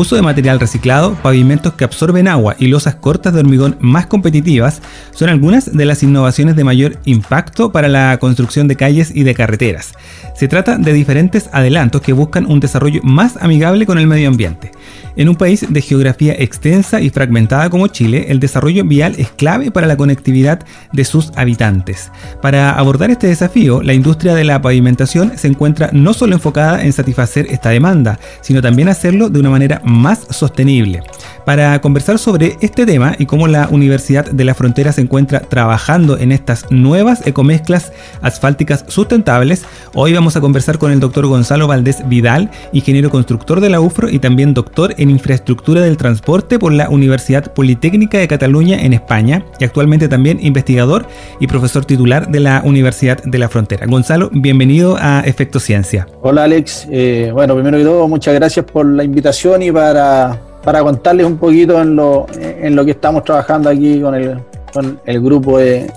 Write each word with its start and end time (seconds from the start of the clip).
uso 0.00 0.16
de 0.16 0.22
material 0.22 0.58
reciclado, 0.58 1.14
pavimentos 1.22 1.74
que 1.74 1.84
absorben 1.84 2.26
agua 2.26 2.56
y 2.58 2.68
losas 2.68 2.94
cortas 2.94 3.34
de 3.34 3.40
hormigón 3.40 3.76
más 3.80 4.06
competitivas 4.06 4.80
son 5.12 5.28
algunas 5.28 5.76
de 5.76 5.84
las 5.84 6.02
innovaciones 6.02 6.56
de 6.56 6.64
mayor 6.64 6.96
impacto 7.04 7.70
para 7.70 7.86
la 7.86 8.16
construcción 8.18 8.66
de 8.66 8.76
calles 8.76 9.12
y 9.14 9.24
de 9.24 9.34
carreteras. 9.34 9.92
Se 10.34 10.48
trata 10.48 10.78
de 10.78 10.94
diferentes 10.94 11.50
adelantos 11.52 12.00
que 12.00 12.14
buscan 12.14 12.46
un 12.46 12.60
desarrollo 12.60 13.02
más 13.02 13.36
amigable 13.42 13.84
con 13.84 13.98
el 13.98 14.06
medio 14.06 14.28
ambiente. 14.28 14.72
En 15.16 15.28
un 15.28 15.34
país 15.34 15.66
de 15.68 15.82
geografía 15.82 16.34
extensa 16.38 17.00
y 17.00 17.10
fragmentada 17.10 17.68
como 17.68 17.88
Chile, 17.88 18.26
el 18.28 18.40
desarrollo 18.40 18.84
vial 18.84 19.16
es 19.18 19.28
clave 19.28 19.70
para 19.70 19.86
la 19.86 19.96
conectividad 19.96 20.60
de 20.92 21.04
sus 21.04 21.32
habitantes. 21.36 22.10
Para 22.40 22.72
abordar 22.72 23.10
este 23.10 23.26
desafío, 23.26 23.82
la 23.82 23.92
industria 23.92 24.34
de 24.34 24.44
la 24.44 24.62
pavimentación 24.62 25.36
se 25.36 25.48
encuentra 25.48 25.90
no 25.92 26.14
solo 26.14 26.34
enfocada 26.34 26.84
en 26.84 26.92
satisfacer 26.92 27.48
esta 27.50 27.70
demanda, 27.70 28.18
sino 28.40 28.62
también 28.62 28.88
hacerlo 28.88 29.28
de 29.28 29.40
una 29.40 29.50
manera 29.50 29.82
más 29.90 30.26
sostenible. 30.30 31.02
Para 31.44 31.80
conversar 31.80 32.18
sobre 32.18 32.56
este 32.60 32.84
tema 32.86 33.14
y 33.18 33.26
cómo 33.26 33.48
la 33.48 33.68
Universidad 33.70 34.30
de 34.30 34.44
la 34.44 34.54
Frontera 34.54 34.92
se 34.92 35.00
encuentra 35.00 35.40
trabajando 35.40 36.18
en 36.18 36.32
estas 36.32 36.70
nuevas 36.70 37.26
ecomezclas 37.26 37.92
asfálticas 38.20 38.84
sustentables, 38.88 39.64
hoy 39.94 40.12
vamos 40.12 40.36
a 40.36 40.40
conversar 40.40 40.78
con 40.78 40.92
el 40.92 41.00
doctor 41.00 41.26
Gonzalo 41.26 41.66
Valdés 41.66 42.06
Vidal, 42.08 42.50
ingeniero 42.72 43.10
constructor 43.10 43.60
de 43.60 43.70
la 43.70 43.80
UFRO 43.80 44.10
y 44.10 44.18
también 44.18 44.54
doctor 44.54 44.94
en 44.98 45.10
infraestructura 45.10 45.80
del 45.80 45.96
transporte 45.96 46.58
por 46.58 46.72
la 46.72 46.90
Universidad 46.90 47.52
Politécnica 47.54 48.18
de 48.18 48.28
Cataluña 48.28 48.80
en 48.80 48.92
España 48.92 49.44
y 49.58 49.64
actualmente 49.64 50.08
también 50.08 50.38
investigador 50.42 51.06
y 51.40 51.46
profesor 51.46 51.84
titular 51.84 52.28
de 52.28 52.40
la 52.40 52.62
Universidad 52.64 53.22
de 53.22 53.38
la 53.38 53.48
Frontera. 53.48 53.86
Gonzalo, 53.86 54.30
bienvenido 54.32 54.96
a 55.00 55.20
Efecto 55.20 55.58
Ciencia. 55.58 56.06
Hola 56.20 56.44
Alex, 56.44 56.86
eh, 56.90 57.30
bueno, 57.32 57.54
primero 57.54 57.78
que 57.78 57.84
todo, 57.84 58.06
muchas 58.08 58.34
gracias 58.34 58.66
por 58.66 58.86
la 58.86 59.04
invitación 59.04 59.62
y 59.62 59.72
para 59.72 60.49
para 60.62 60.82
contarles 60.82 61.26
un 61.26 61.38
poquito 61.38 61.80
en 61.80 61.96
lo, 61.96 62.26
en 62.38 62.76
lo 62.76 62.84
que 62.84 62.92
estamos 62.92 63.24
trabajando 63.24 63.70
aquí 63.70 64.00
con 64.00 64.14
el, 64.14 64.38
con 64.72 65.00
el 65.04 65.20
grupo 65.20 65.58
de, 65.58 65.90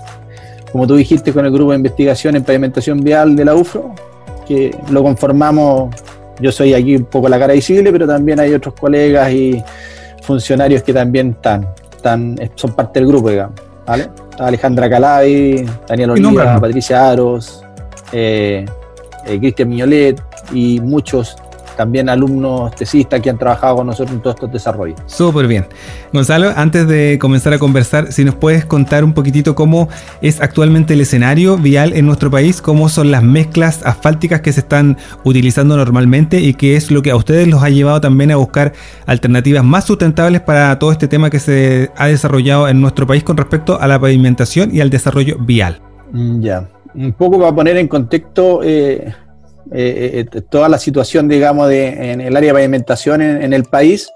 como 0.72 0.86
tú 0.86 0.96
dijiste, 0.96 1.32
con 1.32 1.44
el 1.44 1.52
grupo 1.52 1.70
de 1.70 1.76
investigación 1.76 2.36
en 2.36 2.44
pavimentación 2.44 3.00
vial 3.00 3.36
de 3.36 3.44
la 3.44 3.54
UFRO, 3.54 3.94
que 4.46 4.76
lo 4.90 5.02
conformamos, 5.02 5.94
yo 6.40 6.50
soy 6.50 6.74
aquí 6.74 6.96
un 6.96 7.04
poco 7.04 7.28
la 7.28 7.38
cara 7.38 7.54
visible, 7.54 7.92
pero 7.92 8.06
también 8.06 8.40
hay 8.40 8.54
otros 8.54 8.74
colegas 8.74 9.30
y 9.32 9.62
funcionarios 10.22 10.82
que 10.82 10.92
también 10.92 11.30
están, 11.30 11.68
están 11.94 12.36
son 12.54 12.72
parte 12.72 13.00
del 13.00 13.08
grupo, 13.08 13.30
digamos. 13.30 13.54
¿vale? 13.86 14.08
Alejandra 14.38 14.88
Calavi, 14.88 15.64
Daniel 15.86 16.10
Oliva, 16.10 16.58
Patricia 16.60 17.10
Aros, 17.10 17.62
eh, 18.12 18.64
eh, 19.26 19.38
Cristian 19.38 19.68
Miñolet 19.68 20.20
y 20.52 20.80
muchos 20.80 21.36
también 21.76 22.08
alumnos 22.08 22.74
tesistas 22.74 23.20
que 23.20 23.30
han 23.30 23.38
trabajado 23.38 23.76
con 23.76 23.86
nosotros 23.86 24.14
en 24.14 24.22
todos 24.22 24.36
estos 24.36 24.52
desarrollos. 24.52 25.00
Súper 25.06 25.46
bien. 25.46 25.66
Gonzalo, 26.12 26.52
antes 26.56 26.86
de 26.86 27.18
comenzar 27.20 27.52
a 27.52 27.58
conversar, 27.58 28.12
si 28.12 28.24
nos 28.24 28.34
puedes 28.34 28.64
contar 28.64 29.04
un 29.04 29.12
poquitito 29.12 29.54
cómo 29.54 29.88
es 30.20 30.40
actualmente 30.40 30.94
el 30.94 31.00
escenario 31.00 31.56
vial 31.56 31.92
en 31.94 32.06
nuestro 32.06 32.30
país, 32.30 32.60
cómo 32.60 32.88
son 32.88 33.10
las 33.10 33.22
mezclas 33.22 33.82
asfálticas 33.84 34.40
que 34.40 34.52
se 34.52 34.60
están 34.60 34.96
utilizando 35.24 35.76
normalmente 35.76 36.40
y 36.40 36.54
qué 36.54 36.76
es 36.76 36.90
lo 36.90 37.02
que 37.02 37.10
a 37.10 37.16
ustedes 37.16 37.48
los 37.48 37.62
ha 37.62 37.70
llevado 37.70 38.00
también 38.00 38.30
a 38.30 38.36
buscar 38.36 38.72
alternativas 39.06 39.64
más 39.64 39.84
sustentables 39.84 40.40
para 40.40 40.78
todo 40.78 40.92
este 40.92 41.08
tema 41.08 41.30
que 41.30 41.38
se 41.38 41.90
ha 41.96 42.06
desarrollado 42.06 42.68
en 42.68 42.80
nuestro 42.80 43.06
país 43.06 43.24
con 43.24 43.36
respecto 43.36 43.80
a 43.80 43.86
la 43.86 43.98
pavimentación 43.98 44.74
y 44.74 44.80
al 44.80 44.90
desarrollo 44.90 45.36
vial. 45.38 45.80
Mm, 46.12 46.40
ya, 46.40 46.68
un 46.94 47.12
poco 47.12 47.38
para 47.38 47.54
poner 47.54 47.76
en 47.76 47.88
contexto... 47.88 48.60
Eh, 48.62 49.12
eh, 49.72 50.26
eh, 50.34 50.40
toda 50.42 50.68
la 50.68 50.78
situación, 50.78 51.28
digamos, 51.28 51.68
de, 51.68 52.12
en 52.12 52.20
el 52.20 52.36
área 52.36 52.48
de 52.48 52.54
pavimentación 52.54 53.22
en, 53.22 53.52
el 53.52 53.64
país. 53.64 54.08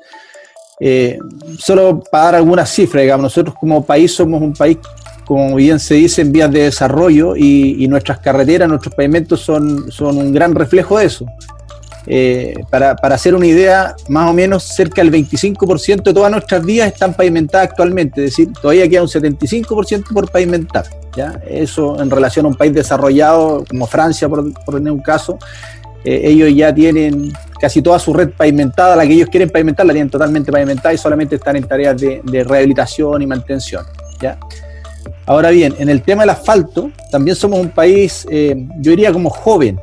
Eh, 0.80 1.18
solo 1.58 2.02
para 2.10 2.24
dar 2.24 2.34
algunas 2.36 2.70
cifras, 2.70 3.02
digamos, 3.02 3.24
nosotros 3.24 3.56
como 3.58 3.84
país 3.84 4.14
somos 4.14 4.40
un 4.40 4.52
país, 4.52 4.78
como 5.24 5.56
bien 5.56 5.80
se 5.80 5.94
dice, 5.94 6.22
en 6.22 6.32
vías 6.32 6.50
de 6.50 6.64
desarrollo 6.64 7.34
y, 7.36 7.86
nuestras 7.88 8.18
carreteras, 8.18 8.68
nuestros 8.68 8.94
pavimentos 8.94 9.40
son, 9.40 9.90
son 9.90 10.18
un 10.18 10.32
gran 10.32 10.54
reflejo 10.54 10.98
de 10.98 11.06
eso. 11.06 11.26
para, 12.70 12.94
para, 12.96 13.14
hacer 13.16 13.34
una 13.34 13.46
idea, 13.46 13.94
más 14.08 14.30
o 14.30 14.32
menos 14.32 14.62
cerca 14.62 15.02
del 15.02 15.12
25% 15.12 16.02
de 16.02 16.14
todas 16.14 16.30
nuestras 16.30 16.64
vías 16.64 16.92
están 16.92 17.14
pavimentadas 17.14 17.70
actualmente, 17.70 18.24
es 18.24 18.30
decir, 18.30 18.52
todavía 18.60 18.88
queda 18.88 19.02
un 19.02 19.08
75% 19.08 20.12
por 20.12 20.30
pavimentar. 20.30 20.84
Eso 21.46 22.00
en 22.00 22.10
relación 22.10 22.46
a 22.46 22.48
un 22.48 22.54
país 22.54 22.72
desarrollado 22.72 23.64
como 23.68 23.86
Francia, 23.86 24.28
por, 24.28 24.52
tener 24.66 24.92
un 24.92 25.00
caso, 25.00 25.38
eh, 26.04 26.20
ellos 26.24 26.50
ya 26.54 26.74
tienen 26.74 27.32
casi 27.60 27.82
toda 27.82 27.98
su 27.98 28.12
red 28.12 28.30
pavimentada, 28.30 28.94
la 28.96 29.06
que 29.06 29.14
ellos 29.14 29.28
quieren 29.28 29.50
pavimentar, 29.50 29.84
la 29.84 29.92
tienen 29.92 30.10
totalmente 30.10 30.52
pavimentada 30.52 30.94
y 30.94 30.98
solamente 30.98 31.36
están 31.36 31.56
en 31.56 31.64
tareas 31.64 32.00
de, 32.00 32.44
rehabilitación 32.44 33.20
y 33.22 33.26
mantención. 33.26 33.84
¿ya? 34.20 34.38
Ahora 35.26 35.50
bien, 35.50 35.74
en 35.78 35.88
el 35.88 36.02
tema 36.02 36.22
del 36.22 36.30
asfalto, 36.30 36.90
también 37.10 37.36
somos 37.36 37.58
un 37.58 37.70
país, 37.70 38.26
eh, 38.30 38.54
yo 38.78 38.90
diría 38.90 39.12
como 39.12 39.30
joven. 39.30 39.80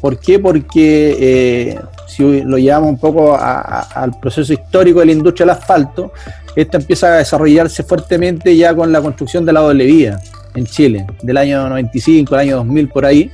¿Por 0.00 0.18
qué? 0.18 0.38
Porque 0.38 1.16
eh, 1.20 1.80
si 2.06 2.42
lo 2.42 2.56
llevamos 2.56 2.90
un 2.90 2.98
poco 2.98 3.36
al 3.38 4.18
proceso 4.20 4.52
histórico 4.52 5.00
de 5.00 5.06
la 5.06 5.12
industria 5.12 5.46
del 5.46 5.56
asfalto, 5.56 6.12
esta 6.56 6.78
empieza 6.78 7.14
a 7.14 7.16
desarrollarse 7.18 7.82
fuertemente 7.82 8.56
ya 8.56 8.74
con 8.74 8.90
la 8.92 9.00
construcción 9.00 9.44
de 9.44 9.52
la 9.52 9.60
doble 9.60 9.84
vía 9.84 10.20
en 10.54 10.66
Chile, 10.66 11.06
del 11.22 11.36
año 11.36 11.68
95, 11.68 12.34
el 12.34 12.40
año 12.40 12.56
2000 12.56 12.88
por 12.88 13.06
ahí, 13.06 13.30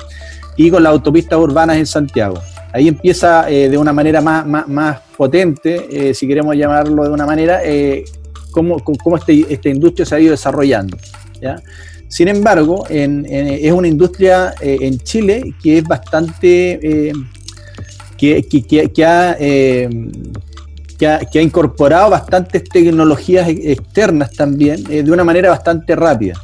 y 0.56 0.70
con 0.70 0.82
las 0.82 0.92
autopistas 0.92 1.38
urbanas 1.38 1.76
en 1.76 1.86
Santiago. 1.86 2.40
Ahí 2.72 2.88
empieza 2.88 3.48
eh, 3.50 3.68
de 3.68 3.78
una 3.78 3.92
manera 3.92 4.20
más, 4.20 4.46
más, 4.46 5.00
potente, 5.16 5.86
eh, 5.90 6.12
si 6.12 6.26
queremos 6.26 6.54
llamarlo 6.56 7.04
de 7.04 7.10
una 7.10 7.24
manera, 7.24 7.60
eh, 7.64 8.04
cómo, 8.50 8.78
cómo 8.84 9.16
este, 9.16 9.46
esta 9.48 9.70
industria 9.70 10.04
se 10.04 10.14
ha 10.14 10.20
ido 10.20 10.32
desarrollando. 10.32 10.98
¿ya? 11.40 11.56
Sin 12.08 12.28
embargo, 12.28 12.86
es 12.88 13.72
una 13.72 13.88
industria 13.88 14.54
en 14.60 14.98
Chile 14.98 15.54
que 15.62 15.78
es 15.78 15.84
bastante... 15.84 17.12
que, 18.18 18.42
que, 18.42 18.62
que, 18.92 19.04
ha, 19.06 19.36
que, 20.98 21.06
ha, 21.08 21.42
incorporado 21.42 22.10
bastantes 22.10 22.62
tecnologías 22.64 23.48
externas 23.48 24.32
también 24.32 24.84
de 24.84 25.10
una 25.10 25.24
manera 25.24 25.48
bastante 25.48 25.96
rápida. 25.96 26.34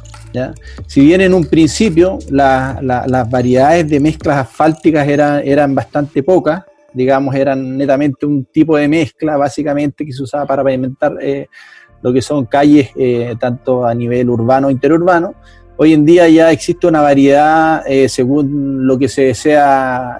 Si 0.87 1.01
bien 1.01 1.21
en 1.21 1.33
un 1.33 1.45
principio 1.45 2.19
las 2.29 3.29
variedades 3.29 3.87
de 3.89 3.99
mezclas 3.99 4.37
asfálticas 4.37 5.07
eran, 5.07 5.41
eran 5.45 5.75
bastante 5.75 6.23
pocas, 6.23 6.63
digamos, 6.93 7.35
eran 7.35 7.77
netamente 7.77 8.25
un 8.25 8.45
tipo 8.45 8.77
de 8.77 8.87
mezcla 8.87 9.37
básicamente 9.37 10.05
que 10.05 10.13
se 10.13 10.23
usaba 10.23 10.45
para 10.45 10.63
pavimentar 10.63 11.17
eh, 11.21 11.47
lo 12.01 12.13
que 12.13 12.21
son 12.21 12.45
calles 12.45 12.91
eh, 12.95 13.35
tanto 13.39 13.85
a 13.85 13.93
nivel 13.93 14.29
urbano 14.29 14.69
interurbano. 14.69 15.33
Hoy 15.75 15.93
en 15.93 16.05
día 16.05 16.29
ya 16.29 16.51
existe 16.51 16.85
una 16.85 17.01
variedad 17.01 17.83
eh, 17.87 18.07
según 18.07 18.85
lo 18.85 18.99
que 18.99 19.09
se 19.09 19.23
desea 19.23 20.19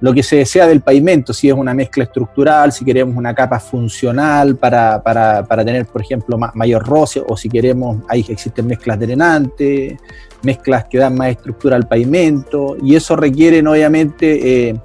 lo 0.00 0.14
que 0.14 0.22
se 0.22 0.36
desea 0.36 0.66
del 0.66 0.80
pavimento, 0.80 1.32
si 1.32 1.48
es 1.48 1.54
una 1.54 1.74
mezcla 1.74 2.04
estructural, 2.04 2.72
si 2.72 2.84
queremos 2.84 3.16
una 3.16 3.34
capa 3.34 3.60
funcional 3.60 4.56
para, 4.56 5.02
para, 5.02 5.44
para 5.44 5.64
tener, 5.64 5.86
por 5.86 6.00
ejemplo, 6.00 6.38
mayor 6.54 6.86
roce, 6.86 7.22
o 7.26 7.36
si 7.36 7.48
queremos, 7.48 7.98
ahí 8.08 8.24
existen 8.28 8.66
mezclas 8.66 8.98
drenantes, 8.98 9.98
mezclas 10.42 10.86
que 10.86 10.98
dan 10.98 11.16
más 11.16 11.30
estructura 11.30 11.76
al 11.76 11.86
pavimento, 11.86 12.76
y 12.82 12.96
eso 12.96 13.14
requiere 13.14 13.60
obviamente 13.66 14.68
eh, 14.68 14.80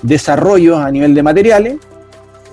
desarrollos 0.00 0.78
a 0.78 0.90
nivel 0.90 1.14
de 1.14 1.22
materiales 1.22 1.76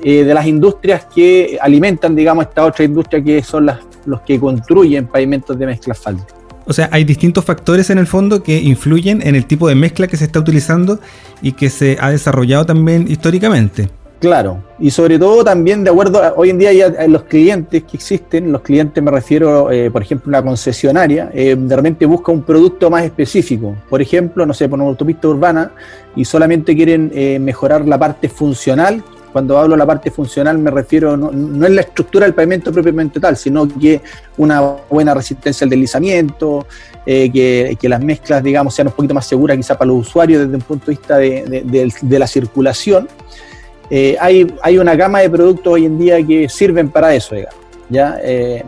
eh, 0.03 0.25
de 0.25 0.33
las 0.33 0.45
industrias 0.45 1.05
que 1.05 1.57
alimentan, 1.61 2.13
digamos, 2.13 2.47
esta 2.47 2.65
otra 2.65 2.83
industria 2.83 3.23
que 3.23 3.41
son 3.41 3.67
las, 3.67 3.79
los 4.05 4.19
que 4.21 4.37
construyen 4.37 5.07
pavimentos 5.07 5.57
de 5.57 5.65
mezcla 5.65 5.93
asfáltica. 5.93 6.44
O 6.65 6.73
sea, 6.73 6.89
hay 6.91 7.03
distintos 7.03 7.45
factores 7.45 7.89
en 7.89 7.97
el 7.97 8.07
fondo 8.07 8.41
que 8.41 8.59
influyen 8.59 9.25
en 9.25 9.35
el 9.35 9.45
tipo 9.45 9.67
de 9.67 9.75
mezcla 9.75 10.07
que 10.07 10.17
se 10.17 10.25
está 10.25 10.39
utilizando 10.39 10.99
y 11.41 11.51
que 11.51 11.69
se 11.69 11.97
ha 11.99 12.09
desarrollado 12.09 12.65
también 12.65 13.05
históricamente. 13.09 13.89
Claro, 14.19 14.63
y 14.79 14.89
sobre 14.91 15.19
todo 15.19 15.43
también 15.43 15.83
de 15.83 15.91
acuerdo, 15.91 16.33
hoy 16.37 16.49
en 16.49 16.57
día 16.57 16.71
ya 16.71 17.07
los 17.07 17.23
clientes 17.25 17.83
que 17.83 17.97
existen, 17.97 18.51
los 18.51 18.61
clientes 18.61 19.03
me 19.03 19.11
refiero, 19.11 19.69
eh, 19.69 19.91
por 19.91 20.01
ejemplo, 20.01 20.29
una 20.29 20.41
concesionaria, 20.41 21.29
eh, 21.33 21.55
de 21.55 21.75
repente 21.75 22.05
busca 22.05 22.31
un 22.31 22.41
producto 22.41 22.89
más 22.89 23.03
específico. 23.03 23.75
Por 23.89 24.01
ejemplo, 24.01 24.45
no 24.45 24.53
sé, 24.53 24.69
por 24.69 24.79
una 24.79 24.87
autopista 24.87 25.27
urbana 25.27 25.71
y 26.15 26.23
solamente 26.25 26.75
quieren 26.75 27.11
eh, 27.13 27.37
mejorar 27.39 27.85
la 27.85 27.99
parte 27.99 28.29
funcional 28.29 29.03
cuando 29.35 29.59
hablo 29.59 29.73
de 29.73 29.79
la 29.79 29.85
parte 29.85 30.11
funcional 30.11 30.57
me 30.59 30.71
refiero 30.71 31.17
no, 31.17 31.29
no 31.29 31.65
es 31.65 31.73
la 31.73 31.81
estructura 31.81 32.25
del 32.25 32.33
pavimento 32.33 32.71
propiamente 32.71 33.19
tal, 33.19 33.35
sino 33.35 33.67
que 33.67 33.99
una 34.37 34.61
buena 34.89 35.13
resistencia 35.13 35.65
al 35.65 35.71
deslizamiento, 35.71 36.65
eh, 37.05 37.29
que, 37.77 37.89
las 37.89 38.01
mezclas, 38.01 38.41
digamos, 38.41 38.73
sean 38.73 38.87
un 38.87 38.93
poquito 38.93 39.13
más 39.13 39.27
seguras 39.27 39.57
quizá 39.57 39.77
para 39.77 39.89
los 39.89 40.07
usuarios 40.07 40.43
desde 40.43 40.55
un 40.55 40.61
punto 40.61 40.85
de 40.85 40.91
vista 40.91 41.17
de, 41.17 42.17
la 42.17 42.27
circulación. 42.27 43.09
Eh, 43.89 44.15
hay, 44.21 44.47
hay 44.63 44.77
una 44.77 44.95
gama 44.95 45.19
de 45.19 45.29
productos 45.29 45.73
hoy 45.73 45.85
en 45.85 45.99
día 45.99 46.25
que 46.25 46.47
sirven 46.47 46.87
para 46.87 47.13
eso, 47.13 47.35
digamos, 47.35 47.59
¿ya? 47.89 48.17
Eh, 48.23 48.63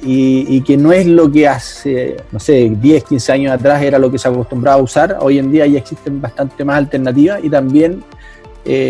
y, 0.00 0.60
que 0.60 0.76
no 0.76 0.92
es 0.92 1.06
lo 1.06 1.28
que 1.32 1.48
hace, 1.48 2.18
no 2.30 2.38
sé, 2.38 2.70
10, 2.70 3.02
15 3.02 3.32
años 3.32 3.52
atrás 3.52 3.82
era 3.82 3.98
lo 3.98 4.12
que 4.12 4.18
se 4.18 4.28
acostumbraba 4.28 4.78
a 4.78 4.82
usar. 4.82 5.18
Hoy 5.20 5.40
en 5.40 5.50
día 5.50 5.66
ya 5.66 5.78
existen 5.78 6.20
bastante 6.20 6.64
más 6.64 6.76
alternativas 6.76 7.42
y 7.42 7.50
también 7.50 8.04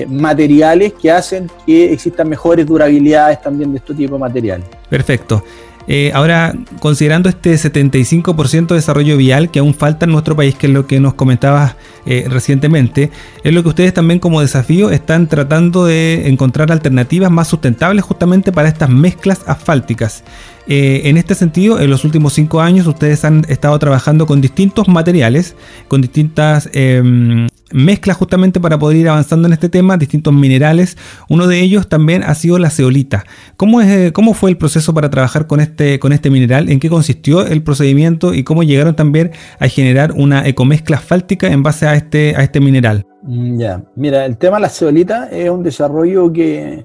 materiales 0.08 0.92
que 0.92 1.10
hacen 1.10 1.50
que 1.66 1.92
existan 1.92 2.28
mejores 2.28 2.66
durabilidades 2.66 3.42
también 3.42 3.72
de 3.72 3.78
este 3.78 3.94
tipo 3.94 4.14
de 4.14 4.20
materiales. 4.20 4.66
Perfecto. 4.88 5.42
Eh, 5.86 6.12
ahora, 6.14 6.54
considerando 6.80 7.28
este 7.28 7.54
75% 7.54 8.68
de 8.68 8.74
desarrollo 8.76 9.16
vial 9.18 9.50
que 9.50 9.58
aún 9.58 9.74
falta 9.74 10.06
en 10.06 10.12
nuestro 10.12 10.34
país, 10.34 10.54
que 10.54 10.66
es 10.66 10.72
lo 10.72 10.86
que 10.86 10.98
nos 10.98 11.14
comentabas 11.14 11.76
eh, 12.06 12.24
recientemente, 12.28 13.10
es 13.42 13.52
lo 13.52 13.62
que 13.62 13.68
ustedes 13.68 13.92
también 13.92 14.18
como 14.18 14.40
desafío 14.40 14.90
están 14.90 15.28
tratando 15.28 15.84
de 15.84 16.28
encontrar 16.28 16.72
alternativas 16.72 17.30
más 17.30 17.48
sustentables 17.48 18.02
justamente 18.02 18.50
para 18.50 18.68
estas 18.68 18.88
mezclas 18.88 19.40
asfálticas. 19.46 20.24
Eh, 20.66 21.02
en 21.04 21.18
este 21.18 21.34
sentido, 21.34 21.78
en 21.78 21.90
los 21.90 22.04
últimos 22.04 22.32
cinco 22.32 22.60
años 22.62 22.86
ustedes 22.86 23.24
han 23.24 23.44
estado 23.48 23.78
trabajando 23.78 24.26
con 24.26 24.40
distintos 24.40 24.88
materiales, 24.88 25.56
con 25.88 26.00
distintas 26.00 26.70
em, 26.72 27.48
mezclas 27.70 28.16
justamente 28.16 28.60
para 28.60 28.78
poder 28.78 28.96
ir 28.96 29.08
avanzando 29.10 29.46
en 29.46 29.52
este 29.52 29.68
tema, 29.68 29.98
distintos 29.98 30.32
minerales. 30.32 30.96
Uno 31.28 31.48
de 31.48 31.60
ellos 31.60 31.88
también 31.88 32.22
ha 32.22 32.34
sido 32.34 32.58
la 32.58 32.70
zeolita. 32.70 33.24
¿Cómo, 33.58 33.82
es, 33.82 33.88
eh, 33.88 34.12
cómo 34.12 34.32
fue 34.32 34.48
el 34.50 34.56
proceso 34.56 34.94
para 34.94 35.10
trabajar 35.10 35.46
con 35.46 35.60
este, 35.60 35.98
con 35.98 36.12
este 36.12 36.30
mineral? 36.30 36.70
¿En 36.70 36.80
qué 36.80 36.88
consistió 36.88 37.46
el 37.46 37.62
procedimiento 37.62 38.32
y 38.32 38.42
cómo 38.42 38.62
llegaron 38.62 38.96
también 38.96 39.32
a 39.58 39.68
generar 39.68 40.12
una 40.12 40.48
ecomezcla 40.48 40.96
asfáltica 40.96 41.48
en 41.48 41.62
base 41.62 41.86
a 41.86 41.94
este, 41.94 42.34
a 42.36 42.42
este 42.42 42.60
mineral? 42.60 43.04
Mm, 43.22 43.58
ya, 43.58 43.82
mira, 43.96 44.24
el 44.24 44.38
tema 44.38 44.56
de 44.56 44.62
la 44.62 44.68
zeolita 44.70 45.28
es 45.30 45.50
un 45.50 45.62
desarrollo 45.62 46.32
que 46.32 46.84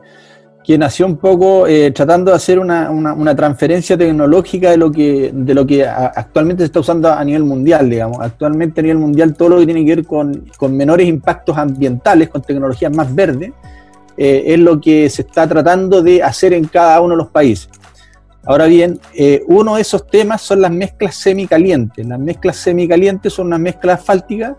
que 0.69 0.77
nació 0.77 1.07
un 1.07 1.18
poco 1.18 1.66
eh, 1.66 1.89
tratando 1.89 2.30
de 2.30 2.38
hacer 2.38 2.60
una, 2.60 2.92
una, 2.92 3.36
transferencia 3.36 3.98
tecnológica 3.98 4.69
de 4.69 4.77
lo 4.77 4.92
que, 4.92 5.31
de 5.33 5.56
lo 5.56 5.66
que 5.66 5.83
actualmente 5.83 6.62
se 6.62 6.66
está 6.66 6.81
usando 6.81 7.12
a 7.12 7.24
nivel 7.24 7.44
mundial, 7.44 7.89
digamos. 7.89 8.19
Actualmente 8.21 8.80
a 8.80 8.83
nivel 8.83 9.00
mundial 9.00 9.33
todo 9.33 9.50
lo 9.50 9.57
que 9.57 9.66
tiene 9.66 9.83
que 9.83 9.95
ver 9.95 10.06
con, 10.06 10.45
con 10.57 10.77
menores 10.77 11.07
impactos 11.07 11.57
ambientales, 11.57 12.30
con 12.30 12.44
tecnologías 12.44 12.95
más 12.95 13.16
verdes, 13.16 13.51
eh, 14.16 14.44
es 14.45 14.60
lo 14.60 14.80
que 14.80 15.10
se 15.10 15.24
está 15.24 15.48
tratando 15.48 16.04
de 16.04 16.21
hacer 16.21 16.54
en 16.54 16.66
cada 16.66 17.01
uno 17.01 17.15
de 17.15 17.18
los 17.18 17.30
países. 17.30 17.68
Ahora 18.45 18.68
bien, 18.68 19.00
eh, 19.15 19.42
uno 19.48 19.74
de 19.74 19.81
esos 19.81 20.06
temas 20.06 20.44
son 20.44 20.62
las 20.62 20.72
mezclas 20.72 21.15
semicalientes. 21.15 22.06
Las 22.06 22.19
mezclas 22.19 22.57
semicalientes 22.57 23.33
son 23.33 23.48
unas 23.48 23.60
mezclas 23.60 24.01
asfálticas 24.01 24.54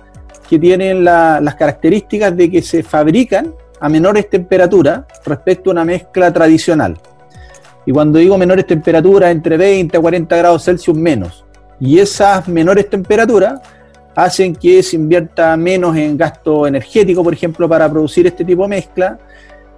que 0.49 0.59
tienen 0.59 1.05
las 1.05 1.55
características 1.55 2.37
de 2.37 2.51
que 2.51 2.63
se 2.63 2.83
fabrican 2.83 3.55
a 3.81 3.89
menores 3.89 4.29
temperaturas 4.29 5.05
respecto 5.25 5.71
a 5.71 5.73
una 5.73 5.85
mezcla 5.85 6.33
tradicional. 6.33 6.99
Y 7.87 7.93
cuando 7.93 8.19
digo 8.19 8.37
menores 8.37 8.67
temperaturas, 8.67 9.33
entre 9.33 9.57
20 9.57 9.97
a 9.97 10.01
40 10.01 10.37
grados 10.37 10.65
Celsius 10.65 10.97
menos. 10.97 11.45
Y 11.81 11.99
esas 11.99 12.47
menores 12.47 12.89
temperaturas 12.91 13.61
hacen 14.15 14.55
que 14.55 14.83
se 14.83 14.97
invierta 14.97 15.57
menos 15.57 15.97
en 15.97 16.17
gasto 16.17 16.67
energético, 16.67 17.25
por 17.25 17.33
ejemplo, 17.33 17.69
para 17.69 17.91
producir 17.91 18.27
este 18.27 18.45
tipo 18.45 18.63
de 18.63 18.69
mezcla. 18.69 19.19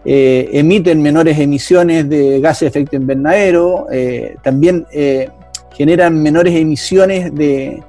Eh, 0.05 0.51
emiten 0.53 1.01
menores 1.01 1.39
emisiones 1.39 2.09
de 2.09 2.41
gases 2.41 2.61
de 2.61 2.67
efecto 2.81 2.97
invernadero, 2.97 3.87
eh, 3.93 4.35
también 4.43 4.85
eh, 4.91 5.29
generan 5.75 6.21
menores 6.21 6.57
emisiones 6.57 7.33
de, 7.33 7.81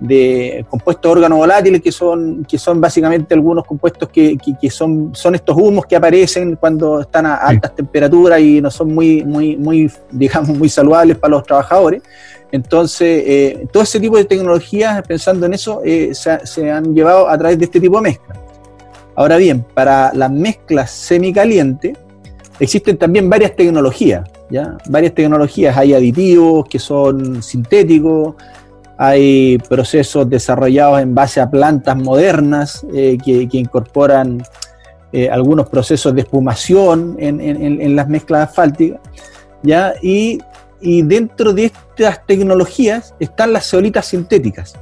de 0.00 0.64
compuestos 0.68 1.12
organovolátiles, 1.12 1.82
que 1.82 1.92
son, 1.92 2.44
que 2.48 2.58
son 2.58 2.80
básicamente 2.80 3.34
algunos 3.34 3.64
compuestos 3.66 4.08
que, 4.08 4.36
que, 4.38 4.70
son, 4.70 5.10
son 5.14 5.34
estos 5.34 5.56
humos 5.56 5.84
que 5.86 5.94
aparecen 5.94 6.56
cuando 6.56 7.00
están 7.00 7.26
a 7.26 7.34
altas 7.34 7.74
temperaturas 7.76 8.40
y 8.40 8.60
no 8.62 8.70
son 8.70 8.94
muy, 8.94 9.22
muy, 9.24 9.56
muy, 9.56 9.90
digamos, 10.10 10.56
muy 10.56 10.70
saludables 10.70 11.18
para 11.18 11.32
los 11.32 11.42
trabajadores. 11.42 12.02
Entonces, 12.50 13.22
eh, 13.26 13.66
todo 13.72 13.82
ese 13.82 14.00
tipo 14.00 14.16
de 14.16 14.24
tecnologías, 14.24 15.06
pensando 15.06 15.46
en 15.46 15.54
eso, 15.54 15.82
eh, 15.84 16.14
se, 16.14 16.44
se, 16.46 16.70
han 16.70 16.94
llevado 16.94 17.28
a 17.28 17.38
través 17.38 17.58
de 17.58 17.66
este 17.66 17.78
tipo 17.78 17.96
de 17.96 18.02
mezcla. 18.02 18.34
Ahora 19.14 19.36
bien, 19.36 19.64
para 19.74 20.12
las 20.14 20.30
mezclas 20.30 20.90
semicalientes, 20.90 21.96
existen 22.58 22.96
también 22.96 23.28
varias 23.28 23.54
tecnologías, 23.54 24.28
¿ya? 24.50 24.76
Varias 24.88 25.14
tecnologías, 25.14 25.76
hay 25.76 25.94
aditivos 25.94 26.66
que 26.68 26.78
son 26.78 27.42
sintéticos, 27.42 28.34
hay 29.02 29.56
procesos 29.56 30.28
desarrollados 30.28 31.00
en 31.00 31.14
base 31.14 31.40
a 31.40 31.50
plantas 31.50 31.96
modernas 31.96 32.84
eh, 32.92 33.16
que, 33.24 33.48
incorporan 33.52 34.42
eh, 35.10 35.30
algunos 35.30 35.70
procesos 35.70 36.14
de 36.14 36.20
espumación 36.20 37.16
en, 37.18 37.96
las 37.96 38.08
mezclas 38.10 38.50
asfálticas. 38.50 39.00
¿ya? 39.62 39.94
Y, 40.02 40.38
dentro 40.82 41.54
de 41.54 41.64
estas 41.64 42.26
tecnologías 42.26 43.14
están 43.18 43.54
las 43.54 43.70
zeolitas 43.70 44.04
sintéticas 44.04 44.74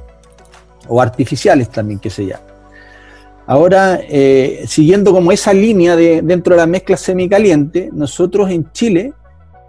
o 0.89 1.01
artificiales 1.01 1.69
también 1.69 1.97
que 1.97 2.09
se 2.09 2.25
llaman. 2.25 2.43
Ahora, 3.47 4.01
eh, 4.03 4.65
siguiendo 4.67 5.13
como 5.13 5.31
esa 5.31 5.53
línea 5.53 5.95
de, 5.95 6.21
dentro 6.21 6.55
de 6.55 6.59
la 6.59 6.67
mezcla 6.67 6.97
semicaliente, 6.97 7.89
nosotros 7.93 8.49
en 8.49 8.69
Chile 8.73 9.13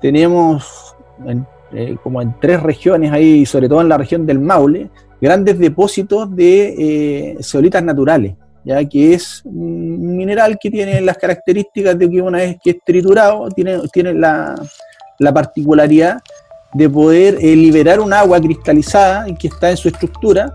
tenemos 0.03 0.97
eh, 1.73 1.97
como 2.03 2.21
en 2.21 2.35
tres 2.41 2.61
regiones 2.63 3.13
ahí, 3.13 3.47
sobre 3.47 3.69
todo 3.69 3.81
en 3.81 3.89
la 3.89 3.97
región 3.97 4.27
del 4.27 4.41
Maule, 4.41 4.91
grandes 5.21 5.57
depósitos 5.57 6.35
de 6.35 7.37
eh, 7.37 7.83
naturales, 7.83 8.35
ya 8.65 8.85
que 8.85 9.15
es 9.15 9.43
un 9.45 10.17
mineral 10.17 10.59
que 10.61 10.69
tiene 10.69 11.01
las 11.01 11.17
características 11.17 11.97
de 11.97 12.11
que 12.11 12.21
una 12.21 12.39
vez 12.39 12.57
que 12.63 12.71
es 12.71 12.77
triturado, 12.85 13.49
tiene, 13.51 13.79
tiene 13.93 14.15
la, 14.15 14.61
la 15.21 15.33
particularidad 15.33 16.21
de 16.75 16.91
poder 16.91 17.39
eh, 17.41 17.55
liberar 17.55 18.01
un 18.01 18.13
agua 18.13 18.41
cristalizada 18.41 19.27
que 19.37 19.47
está 19.47 19.71
en 19.71 19.77
su 19.77 19.89
estructura 19.89 20.55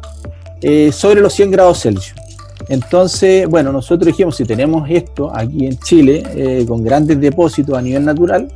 sobre 0.91 1.21
los 1.21 1.31
100 1.33 1.51
grados 1.51 1.81
Celsius. 1.81 2.15
Entonces, 2.69 3.47
bueno, 3.47 3.71
nosotros 3.71 4.07
dijimos, 4.07 4.35
si 4.35 4.45
tenemos 4.45 4.89
esto 4.89 5.31
aquí 5.31 5.67
en 5.67 5.77
Chile, 5.77 6.65
con 6.67 6.83
grandes 6.83 7.21
depósitos 7.21 7.77
a 7.77 7.81
nivel 7.83 8.03
natural, 8.03 8.47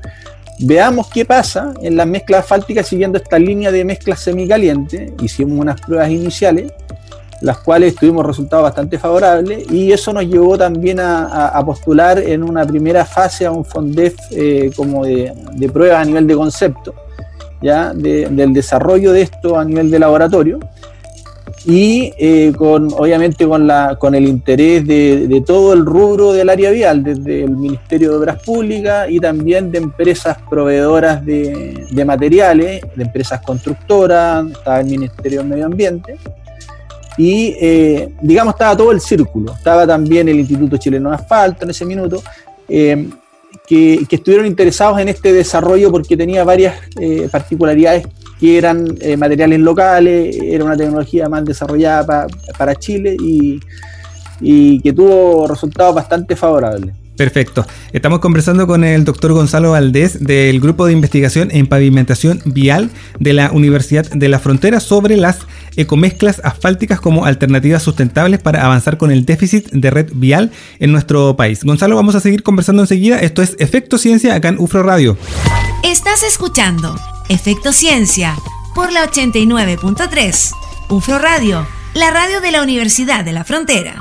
Veamos 0.61 1.07
qué 1.09 1.23
pasa 1.23 1.73
en 1.81 1.95
las 1.95 2.05
mezclas 2.05 2.41
asfálticas 2.41 2.87
siguiendo 2.87 3.17
esta 3.17 3.39
línea 3.39 3.71
de 3.71 3.85
mezcla 3.85 4.15
semicaliente. 4.17 5.13
Hicimos 5.21 5.57
unas 5.57 5.79
pruebas 5.79 6.09
iniciales, 6.09 6.73
las 7.41 7.59
cuales 7.59 7.95
tuvimos 7.95 8.25
resultados 8.25 8.63
bastante 8.63 8.99
favorables 8.99 9.71
y 9.71 9.93
eso 9.93 10.11
nos 10.11 10.25
llevó 10.25 10.57
también 10.57 10.99
a, 10.99 11.61
postular 11.65 12.19
en 12.19 12.43
una 12.43 12.65
primera 12.65 13.05
fase 13.05 13.45
a 13.45 13.51
un 13.51 13.63
FONDEF 13.63 14.15
eh, 14.31 14.69
como 14.75 15.05
de, 15.05 15.33
de 15.53 15.69
pruebas 15.69 16.01
a 16.01 16.05
nivel 16.05 16.27
de 16.27 16.35
concepto, 16.35 16.93
ya 17.61 17.93
del 17.93 18.53
desarrollo 18.53 19.13
de 19.13 19.21
esto 19.21 19.57
a 19.57 19.63
nivel 19.63 19.89
de 19.89 19.99
laboratorio 19.99 20.59
y 21.69 22.11
eh, 22.17 22.51
con 22.57 22.91
obviamente 22.93 23.47
con, 23.47 23.67
la, 23.67 23.95
con 23.99 24.15
el 24.15 24.25
interés 24.25 24.87
de, 24.87 25.43
todo 25.45 25.73
el 25.73 25.85
rubro 25.85 26.33
del 26.33 26.49
área 26.49 26.71
vial, 26.71 27.03
desde 27.03 27.43
el 27.43 27.51
Ministerio 27.51 28.09
de 28.09 28.17
Obras 28.17 28.41
Públicas 28.41 29.07
y 29.07 29.19
también 29.19 29.71
de 29.71 29.77
empresas 29.77 30.37
proveedoras 30.49 31.23
de, 31.23 32.03
materiales, 32.07 32.81
de 32.95 33.03
empresas 33.03 33.41
constructoras, 33.41 34.47
estaba 34.49 34.79
el 34.79 34.87
Ministerio 34.87 35.41
del 35.41 35.47
Medio 35.47 35.67
Ambiente. 35.67 36.17
Y 37.19 37.55
eh, 37.61 38.15
digamos, 38.19 38.55
estaba 38.55 38.75
todo 38.75 38.91
el 38.91 38.99
círculo. 38.99 39.53
Estaba 39.53 39.85
también 39.85 40.27
el 40.27 40.39
Instituto 40.39 40.77
Chileno 40.77 41.09
de 41.09 41.17
Asfalto 41.17 41.65
en 41.65 41.69
ese 41.69 41.85
minuto, 41.85 42.23
eh, 42.67 43.09
que, 43.67 44.07
estuvieron 44.09 44.47
interesados 44.47 44.99
en 44.99 45.09
este 45.09 45.31
desarrollo 45.33 45.91
porque 45.91 46.17
tenía 46.17 46.43
varias 46.43 46.75
particularidades 47.31 48.07
que 48.39 48.57
eran 48.57 48.97
eh, 49.01 49.17
materiales 49.17 49.59
locales, 49.59 50.35
era 50.41 50.63
una 50.63 50.77
tecnología 50.77 51.27
más 51.27 51.43
desarrollada 51.45 52.27
para 52.57 52.75
Chile 52.75 53.17
y, 53.19 53.59
y 54.39 54.79
que 54.81 54.93
tuvo 54.93 55.47
resultados 55.47 55.95
bastante 55.95 56.35
favorables. 56.35 56.93
Perfecto. 57.19 57.67
Estamos 57.91 58.19
conversando 58.19 58.65
con 58.65 58.85
el 58.85 59.03
doctor 59.03 59.33
Gonzalo 59.33 59.71
Valdés 59.71 60.23
del 60.23 60.61
Grupo 60.61 60.85
de 60.85 60.93
Investigación 60.93 61.49
en 61.51 61.67
Pavimentación 61.67 62.41
Vial 62.45 62.91
de 63.19 63.33
la 63.33 63.51
Universidad 63.51 64.09
de 64.09 64.29
la 64.29 64.39
Frontera 64.39 64.79
sobre 64.79 65.17
las 65.17 65.39
ecomezclas 65.75 66.39
asfálticas 66.45 67.01
como 67.01 67.25
alternativas 67.25 67.83
sustentables 67.83 68.39
para 68.39 68.63
avanzar 68.63 68.97
con 68.97 69.11
el 69.11 69.25
déficit 69.25 69.69
de 69.71 69.89
red 69.89 70.07
vial 70.13 70.51
en 70.79 70.93
nuestro 70.93 71.35
país. 71.35 71.65
Gonzalo, 71.65 71.97
vamos 71.97 72.15
a 72.15 72.21
seguir 72.21 72.41
conversando 72.41 72.83
enseguida. 72.83 73.19
Esto 73.19 73.41
es 73.41 73.57
Efecto 73.59 73.97
Ciencia 73.97 74.33
acá 74.33 74.47
en 74.47 74.57
UFRO 74.57 74.83
Radio. 74.83 75.17
Estás 75.83 76.23
escuchando 76.23 76.95
Efecto 77.29 77.71
Ciencia 77.71 78.35
por 78.73 78.91
la 78.91 79.05
89.3. 79.05 80.51
UFRO 80.89 81.19
Radio, 81.19 81.67
la 81.93 82.09
radio 82.09 82.41
de 82.41 82.51
la 82.51 82.63
Universidad 82.63 83.23
de 83.23 83.33
la 83.33 83.43
Frontera. 83.43 83.97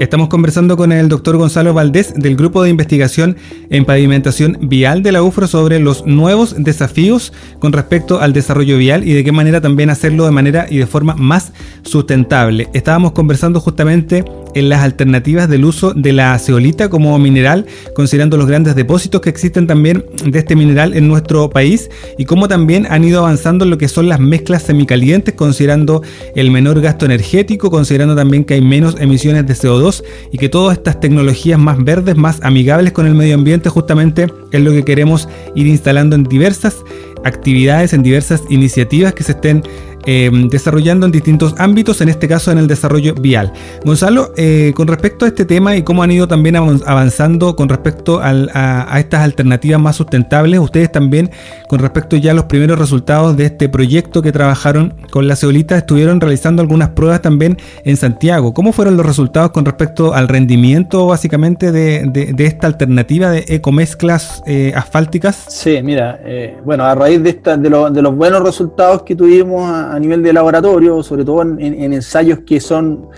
Estamos 0.00 0.26
conversando 0.26 0.76
con 0.76 0.90
el 0.90 1.08
doctor 1.08 1.36
Gonzalo 1.36 1.74
Valdés 1.74 2.12
del 2.14 2.34
Grupo 2.34 2.64
de 2.64 2.70
Investigación 2.70 3.36
en 3.70 3.84
Pavimentación 3.84 4.58
Vial 4.62 5.04
de 5.04 5.12
la 5.12 5.22
UFRO 5.22 5.46
sobre 5.46 5.78
los 5.78 6.04
nuevos 6.06 6.56
desafíos 6.58 7.32
con 7.60 7.72
respecto 7.72 8.20
al 8.20 8.32
desarrollo 8.32 8.76
vial 8.76 9.06
y 9.06 9.12
de 9.12 9.22
qué 9.22 9.30
manera 9.30 9.60
también 9.60 9.90
hacerlo 9.90 10.24
de 10.24 10.32
manera 10.32 10.66
y 10.68 10.78
de 10.78 10.88
forma 10.88 11.14
más 11.14 11.52
sustentable. 11.84 12.68
Estábamos 12.72 13.12
conversando 13.12 13.60
justamente 13.60 14.24
en 14.54 14.68
las 14.68 14.82
alternativas 14.82 15.48
del 15.48 15.64
uso 15.64 15.92
de 15.94 16.12
la 16.12 16.38
ceolita 16.38 16.88
como 16.88 17.18
mineral, 17.18 17.66
considerando 17.94 18.36
los 18.36 18.46
grandes 18.46 18.74
depósitos 18.74 19.20
que 19.20 19.30
existen 19.30 19.66
también 19.66 20.04
de 20.24 20.38
este 20.38 20.56
mineral 20.56 20.94
en 20.94 21.08
nuestro 21.08 21.50
país 21.50 21.90
y 22.18 22.24
cómo 22.24 22.48
también 22.48 22.86
han 22.90 23.04
ido 23.04 23.20
avanzando 23.20 23.64
en 23.64 23.70
lo 23.70 23.78
que 23.78 23.88
son 23.88 24.08
las 24.08 24.20
mezclas 24.20 24.62
semicalientes, 24.62 25.34
considerando 25.34 26.02
el 26.34 26.50
menor 26.50 26.80
gasto 26.80 27.06
energético, 27.06 27.70
considerando 27.70 28.14
también 28.14 28.44
que 28.44 28.54
hay 28.54 28.62
menos 28.62 28.96
emisiones 29.00 29.46
de 29.46 29.54
CO2 29.54 30.02
y 30.30 30.38
que 30.38 30.48
todas 30.48 30.76
estas 30.76 31.00
tecnologías 31.00 31.58
más 31.58 31.82
verdes, 31.82 32.16
más 32.16 32.40
amigables 32.42 32.92
con 32.92 33.06
el 33.06 33.14
medio 33.14 33.34
ambiente, 33.34 33.68
justamente 33.68 34.26
es 34.52 34.60
lo 34.60 34.72
que 34.72 34.84
queremos 34.84 35.28
ir 35.54 35.66
instalando 35.66 36.16
en 36.16 36.24
diversas 36.24 36.76
actividades, 37.24 37.92
en 37.92 38.02
diversas 38.02 38.42
iniciativas 38.48 39.14
que 39.14 39.22
se 39.22 39.32
estén 39.32 39.62
Em, 40.04 40.48
desarrollando 40.48 41.06
en 41.06 41.12
distintos 41.12 41.54
ámbitos, 41.58 42.00
en 42.00 42.08
este 42.08 42.26
caso 42.26 42.50
en 42.50 42.58
el 42.58 42.66
desarrollo 42.66 43.14
vial. 43.14 43.52
Gonzalo, 43.84 44.32
eh, 44.36 44.72
con 44.74 44.88
respecto 44.88 45.24
a 45.24 45.28
este 45.28 45.44
tema 45.44 45.76
y 45.76 45.82
cómo 45.82 46.02
han 46.02 46.10
ido 46.10 46.26
también 46.26 46.56
avanzando 46.56 47.54
con 47.54 47.68
respecto 47.68 48.20
a, 48.20 48.98
estas 48.98 49.20
alternativas 49.20 49.80
más 49.80 49.96
sustentables, 49.96 50.58
ustedes 50.58 50.90
también 50.90 51.30
con 51.68 51.78
respecto 51.78 52.16
ya 52.16 52.32
a 52.32 52.34
los 52.34 52.46
primeros 52.46 52.78
resultados 52.78 53.36
de 53.36 53.44
este 53.46 53.68
proyecto 53.68 54.22
que 54.22 54.32
trabajaron 54.32 54.94
con 55.10 55.28
la 55.28 55.36
ceolita, 55.36 55.76
estuvieron 55.76 56.20
realizando 56.20 56.62
algunas 56.62 56.90
pruebas 56.90 57.22
también 57.22 57.56
en 57.84 57.96
Santiago. 57.96 58.54
¿Cómo 58.54 58.72
fueron 58.72 58.96
los 58.96 59.06
resultados 59.06 59.52
con 59.52 59.64
respecto 59.64 60.14
al 60.14 60.26
rendimiento 60.26 61.06
básicamente 61.06 61.70
de, 61.70 62.34
esta 62.38 62.66
alternativa 62.66 63.30
de 63.30 63.44
ecomezclas 63.48 64.42
eh, 64.46 64.72
asfálticas? 64.74 65.44
Sí, 65.48 65.80
mira, 65.82 66.20
eh, 66.24 66.56
bueno, 66.64 66.84
a 66.84 66.94
raíz 66.94 67.22
de, 67.22 67.30
esta, 67.30 67.56
de, 67.56 67.70
los 67.70 68.16
buenos 68.16 68.42
resultados 68.42 69.04
que 69.04 69.14
tuvimos 69.14 69.91
nivel 69.98 70.22
de 70.22 70.32
laboratorio, 70.32 71.02
sobre 71.02 71.24
todo 71.24 71.42
en, 71.42 71.92
ensayos 71.92 72.40
que 72.40 72.60
son 72.60 73.08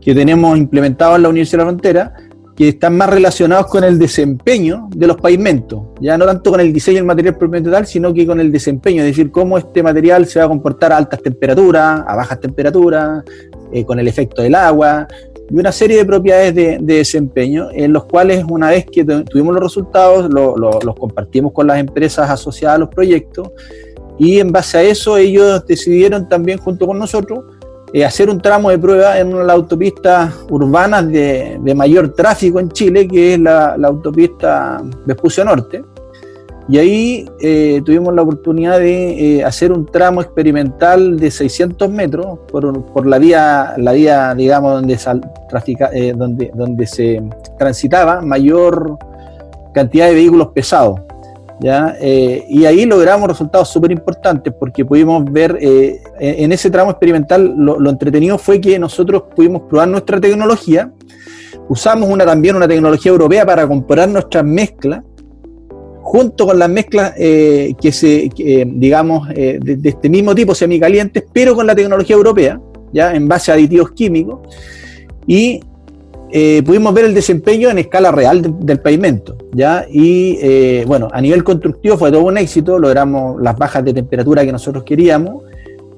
que 0.00 0.14
tenemos 0.14 0.56
implementados 0.56 1.16
en 1.16 1.22
la 1.22 1.28
Universidad 1.28 1.58
de 1.58 1.64
la 1.64 1.70
Frontera, 1.70 2.14
que 2.56 2.68
están 2.68 2.96
más 2.96 3.08
relacionados 3.08 3.66
con 3.66 3.84
el 3.84 3.98
desempeño 3.98 4.88
de 4.94 5.06
los 5.06 5.16
pavimentos, 5.16 5.82
ya 6.00 6.18
no 6.18 6.26
tanto 6.26 6.50
con 6.50 6.60
el 6.60 6.72
diseño 6.72 6.96
del 6.96 7.06
material 7.06 7.36
propiamente 7.36 7.70
tal, 7.70 7.86
sino 7.86 8.12
que 8.12 8.26
con 8.26 8.40
el 8.40 8.50
desempeño, 8.50 9.02
es 9.02 9.08
decir, 9.08 9.30
cómo 9.30 9.56
este 9.56 9.82
material 9.82 10.26
se 10.26 10.38
va 10.38 10.46
a 10.46 10.48
comportar 10.48 10.92
a 10.92 10.96
altas 10.96 11.22
temperaturas, 11.22 12.02
a 12.06 12.16
bajas 12.16 12.40
temperaturas, 12.40 13.24
eh, 13.72 13.84
con 13.84 13.98
el 13.98 14.08
efecto 14.08 14.42
del 14.42 14.54
agua, 14.54 15.06
y 15.50 15.58
una 15.58 15.72
serie 15.72 15.96
de 15.96 16.04
propiedades 16.04 16.54
de, 16.54 16.78
desempeño, 16.80 17.68
en 17.72 17.92
los 17.92 18.04
cuales 18.04 18.44
una 18.48 18.70
vez 18.70 18.86
que 18.86 19.04
tuvimos 19.04 19.54
los 19.54 19.62
resultados, 19.62 20.30
los 20.30 20.94
compartimos 20.96 21.52
con 21.52 21.66
las 21.66 21.78
empresas 21.78 22.30
asociadas 22.30 22.76
a 22.76 22.78
los 22.78 22.88
proyectos, 22.88 23.50
y 24.20 24.38
en 24.38 24.52
base 24.52 24.76
a 24.76 24.82
eso 24.82 25.16
ellos 25.16 25.64
decidieron 25.66 26.28
también 26.28 26.58
junto 26.58 26.86
con 26.86 26.98
nosotros 26.98 27.42
eh, 27.94 28.04
hacer 28.04 28.28
un 28.28 28.38
tramo 28.38 28.68
de 28.68 28.78
prueba 28.78 29.18
en 29.18 29.28
una 29.28 29.38
de 29.38 29.46
las 29.46 29.56
autopistas 29.56 30.32
urbanas 30.50 31.08
de, 31.08 31.58
mayor 31.74 32.10
tráfico 32.12 32.60
en 32.60 32.68
Chile, 32.68 33.08
que 33.08 33.34
es 33.34 33.40
la, 33.40 33.76
autopista 33.82 34.80
Vespucio 35.06 35.42
Norte. 35.42 35.82
Y 36.68 36.78
ahí 36.78 37.28
eh, 37.40 37.80
tuvimos 37.84 38.14
la 38.14 38.20
oportunidad 38.22 38.78
de 38.78 39.38
eh, 39.38 39.44
hacer 39.44 39.72
un 39.72 39.86
tramo 39.86 40.20
experimental 40.20 41.18
de 41.18 41.30
600 41.30 41.90
metros 41.90 42.40
por, 42.52 43.06
la 43.06 43.18
vía, 43.18 43.72
la 43.78 43.92
vía 43.92 44.34
digamos, 44.34 44.74
donde, 44.74 44.98
se 46.86 47.22
transitaba 47.58 48.20
mayor 48.20 48.98
cantidad 49.72 50.08
de 50.08 50.14
vehículos 50.14 50.48
pesados. 50.48 51.00
Eh, 51.62 52.46
y 52.48 52.64
ahí 52.64 52.86
logramos 52.86 53.28
resultados 53.28 53.68
súper 53.68 53.90
importantes 53.90 54.52
porque 54.58 54.84
pudimos 54.84 55.24
ver, 55.30 55.58
eh, 55.60 56.00
en 56.18 56.52
ese 56.52 56.70
tramo 56.70 56.90
experimental, 56.90 57.54
lo, 57.56 57.90
entretenido 57.90 58.38
fue 58.38 58.60
que 58.60 58.78
nosotros 58.78 59.24
pudimos 59.36 59.62
probar 59.68 59.88
nuestra 59.88 60.20
tecnología, 60.20 60.90
usamos 61.68 62.08
una, 62.08 62.24
también 62.24 62.56
una 62.56 62.66
tecnología 62.66 63.12
europea 63.12 63.44
para 63.44 63.66
comparar 63.66 64.08
nuestras 64.08 64.44
mezclas, 64.44 65.02
junto 66.00 66.46
con 66.46 66.58
las 66.58 66.68
mezclas 66.68 67.12
eh, 67.18 67.74
que 67.80 67.92
se, 67.92 68.30
digamos, 68.66 69.28
de, 69.28 69.58
de, 69.60 69.88
este 69.88 70.08
mismo 70.08 70.34
tipo, 70.34 70.54
semicalientes, 70.54 71.24
pero 71.32 71.54
con 71.54 71.66
la 71.66 71.74
tecnología 71.74 72.16
europea, 72.16 72.60
ya 72.92 73.14
en 73.14 73.28
base 73.28 73.50
a 73.50 73.54
aditivos 73.54 73.92
químicos, 73.92 74.40
y 75.26 75.60
eh, 76.32 76.62
pudimos 76.64 76.94
ver 76.94 77.06
el 77.06 77.14
desempeño 77.14 77.70
en 77.70 77.78
escala 77.78 78.12
real 78.12 78.54
del 78.60 78.80
pavimento, 78.80 79.36
¿ya? 79.52 79.86
Y 79.90 80.38
eh, 80.40 80.84
bueno, 80.86 81.08
a 81.12 81.20
nivel 81.20 81.42
constructivo 81.42 81.98
fue 81.98 82.12
todo 82.12 82.22
un 82.22 82.38
éxito, 82.38 82.78
logramos 82.78 83.40
las 83.42 83.56
bajas 83.56 83.84
de 83.84 83.92
temperatura 83.92 84.44
que 84.44 84.52
nosotros 84.52 84.84
queríamos. 84.84 85.42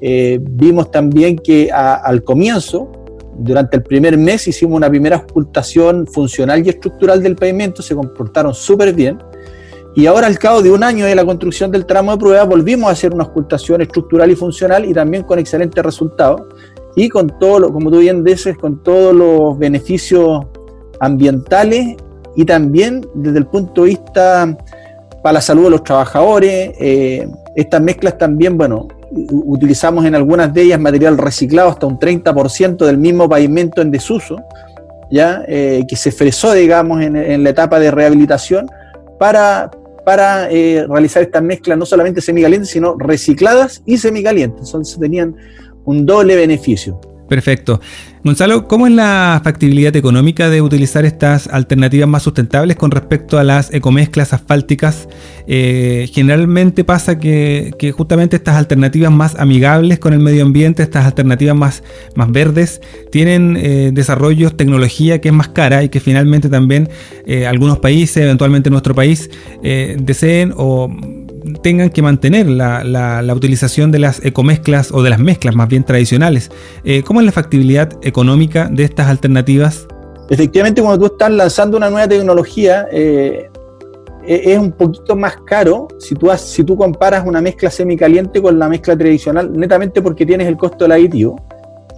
Eh, 0.00 0.38
vimos 0.40 0.90
también 0.90 1.36
que 1.36 1.70
al 1.70 2.24
comienzo, 2.24 2.90
durante 3.38 3.76
el 3.76 3.82
primer 3.82 4.16
mes, 4.16 4.48
hicimos 4.48 4.76
una 4.76 4.88
primera 4.88 5.18
ocultación 5.18 6.06
funcional 6.06 6.66
y 6.66 6.70
estructural 6.70 7.22
del 7.22 7.36
pavimento, 7.36 7.82
se 7.82 7.94
comportaron 7.94 8.54
súper 8.54 8.94
bien. 8.94 9.18
Y 9.94 10.06
ahora, 10.06 10.26
al 10.26 10.38
cabo 10.38 10.62
de 10.62 10.70
un 10.70 10.82
año 10.82 11.04
de 11.04 11.14
la 11.14 11.26
construcción 11.26 11.70
del 11.70 11.84
tramo 11.84 12.12
de 12.12 12.18
prueba, 12.18 12.44
volvimos 12.44 12.88
a 12.88 12.92
hacer 12.92 13.12
una 13.12 13.24
ocultación 13.24 13.82
estructural 13.82 14.30
y 14.30 14.34
funcional 14.34 14.86
y 14.86 14.94
también 14.94 15.24
con 15.24 15.38
excelentes 15.38 15.84
resultados 15.84 16.40
y 16.96 17.08
con 17.08 17.38
todo, 17.38 17.60
lo, 17.60 17.72
como 17.72 17.90
tú 17.90 17.98
bien 17.98 18.22
dices, 18.24 18.56
con 18.56 18.82
todos 18.82 19.14
los 19.14 19.58
beneficios 19.58 20.44
ambientales 21.00 21.96
y 22.36 22.44
también 22.44 23.06
desde 23.14 23.38
el 23.38 23.46
punto 23.46 23.82
de 23.82 23.88
vista 23.90 24.56
para 25.22 25.34
la 25.34 25.40
salud 25.40 25.64
de 25.64 25.70
los 25.70 25.84
trabajadores. 25.84 26.74
Eh, 26.80 27.28
estas 27.54 27.80
mezclas 27.80 28.18
también, 28.18 28.58
bueno, 28.58 28.88
utilizamos 29.30 30.04
en 30.04 30.14
algunas 30.14 30.52
de 30.52 30.62
ellas 30.62 30.80
material 30.80 31.18
reciclado 31.18 31.70
hasta 31.70 31.86
un 31.86 31.98
30% 31.98 32.84
del 32.84 32.98
mismo 32.98 33.28
pavimento 33.28 33.82
en 33.82 33.90
desuso, 33.90 34.36
¿ya? 35.10 35.44
Eh, 35.46 35.84
que 35.86 35.96
se 35.96 36.10
fresó, 36.10 36.52
digamos, 36.52 37.02
en, 37.02 37.44
la 37.44 37.50
etapa 37.50 37.78
de 37.78 37.90
rehabilitación 37.90 38.66
para, 39.18 39.70
para 40.04 40.50
eh, 40.50 40.86
realizar 40.88 41.22
estas 41.22 41.42
mezclas 41.42 41.78
no 41.78 41.84
solamente 41.84 42.20
semicalientes, 42.20 42.70
sino 42.70 42.96
recicladas 42.98 43.82
y 43.84 43.98
semicalientes. 43.98 44.66
Entonces 44.66 44.98
tenían 44.98 45.36
un 45.84 46.06
doble 46.06 46.36
beneficio. 46.36 47.00
Perfecto. 47.32 47.80
Gonzalo, 48.24 48.68
¿cómo 48.68 48.86
es 48.86 48.92
la 48.92 49.40
factibilidad 49.42 49.96
económica 49.96 50.50
de 50.50 50.60
utilizar 50.60 51.06
estas 51.06 51.46
alternativas 51.46 52.06
más 52.06 52.22
sustentables 52.22 52.76
con 52.76 52.90
respecto 52.90 53.38
a 53.38 53.42
las 53.42 53.72
ecomezclas 53.72 54.34
asfálticas? 54.34 55.08
Eh, 55.46 56.10
generalmente 56.12 56.84
pasa 56.84 57.18
que, 57.18 57.72
justamente 57.96 58.36
estas 58.36 58.56
alternativas 58.56 59.10
más 59.10 59.34
amigables 59.36 59.98
con 59.98 60.12
el 60.12 60.20
medio 60.20 60.44
ambiente, 60.44 60.82
estas 60.82 61.06
alternativas 61.06 61.56
más, 61.56 61.82
más 62.14 62.30
verdes, 62.30 62.82
tienen 63.10 63.56
eh, 63.56 63.92
desarrollos, 63.94 64.54
tecnología 64.54 65.22
que 65.22 65.30
es 65.30 65.34
más 65.34 65.48
cara 65.48 65.82
y 65.82 65.88
que 65.88 66.00
finalmente 66.00 66.50
también 66.50 66.90
eh, 67.26 67.46
algunos 67.46 67.78
países, 67.78 68.18
eventualmente 68.18 68.68
nuestro 68.68 68.94
país, 68.94 69.30
deseen 69.62 70.52
o 70.54 70.94
tengan 71.62 71.90
que 71.90 72.02
mantener 72.02 72.48
la, 72.48 73.32
utilización 73.34 73.90
de 73.90 73.98
las 73.98 74.24
ecomezclas 74.24 74.92
o 74.92 75.02
de 75.02 75.10
las 75.10 75.18
mezclas 75.18 75.54
más 75.54 75.68
bien 75.68 75.84
tradicionales. 75.84 76.50
Eh, 76.84 77.02
¿Cómo 77.02 77.20
es 77.20 77.26
la 77.26 77.32
factibilidad 77.32 77.90
económica 78.02 78.68
de 78.70 78.84
estas 78.84 79.08
alternativas? 79.08 79.86
Efectivamente, 80.30 80.82
cuando 80.82 81.06
tú 81.06 81.12
estás 81.14 81.30
lanzando 81.30 81.76
una 81.76 81.90
nueva 81.90 82.08
tecnología, 82.08 82.86
eh, 82.92 83.50
e-, 84.24 84.52
es 84.52 84.58
un 84.58 84.72
poquito 84.72 85.16
más 85.16 85.36
caro 85.46 85.88
si 85.98 86.14
tú, 86.14 86.30
si 86.36 86.64
tú 86.64 86.76
comparas 86.76 87.26
una 87.26 87.40
mezcla 87.40 87.70
semicaliente 87.70 88.40
con 88.40 88.58
la 88.58 88.68
mezcla 88.68 88.96
tradicional, 88.96 89.52
netamente 89.52 90.00
porque 90.00 90.24
tienes 90.24 90.46
el 90.46 90.56
costo 90.56 90.84
del 90.84 90.92
aditivo, 90.92 91.40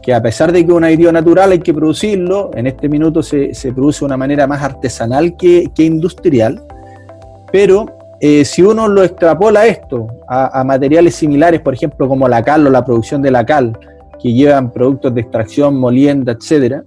que 0.02 0.12
a 0.12 0.22
pesar 0.22 0.52
de 0.52 0.64
que 0.64 0.70
es 0.70 0.76
un 0.76 0.84
aditivo 0.84 1.12
natural 1.12 1.52
hay 1.52 1.60
que 1.60 1.72
producirlo, 1.72 2.50
en 2.54 2.66
este 2.66 2.88
minuto 2.88 3.22
se, 3.22 3.52
produce 3.74 4.00
de 4.00 4.06
una 4.06 4.16
manera 4.16 4.46
más 4.46 4.62
artesanal 4.62 5.36
que, 5.36 5.70
que 5.74 5.84
industrial, 5.84 6.62
pero 7.50 7.86
eh, 8.21 8.44
si 8.44 8.62
uno 8.62 8.88
lo 8.88 9.02
extrapola 9.02 9.66
esto 9.66 10.06
a, 10.28 10.62
materiales 10.64 11.14
similares, 11.14 11.61
por 11.61 11.75
ejemplo, 11.75 12.09
como 12.09 12.28
la 12.28 12.42
cal 12.42 12.66
o 12.66 12.71
la 12.71 12.85
producción 12.85 13.23
de 13.23 13.30
la 13.30 13.44
cal, 13.44 13.78
que 14.23 14.33
llevan 14.33 14.73
productos 14.73 15.14
de 15.14 15.21
extracción, 15.21 15.76
molienda, 15.76 16.33
etcétera, 16.33 16.83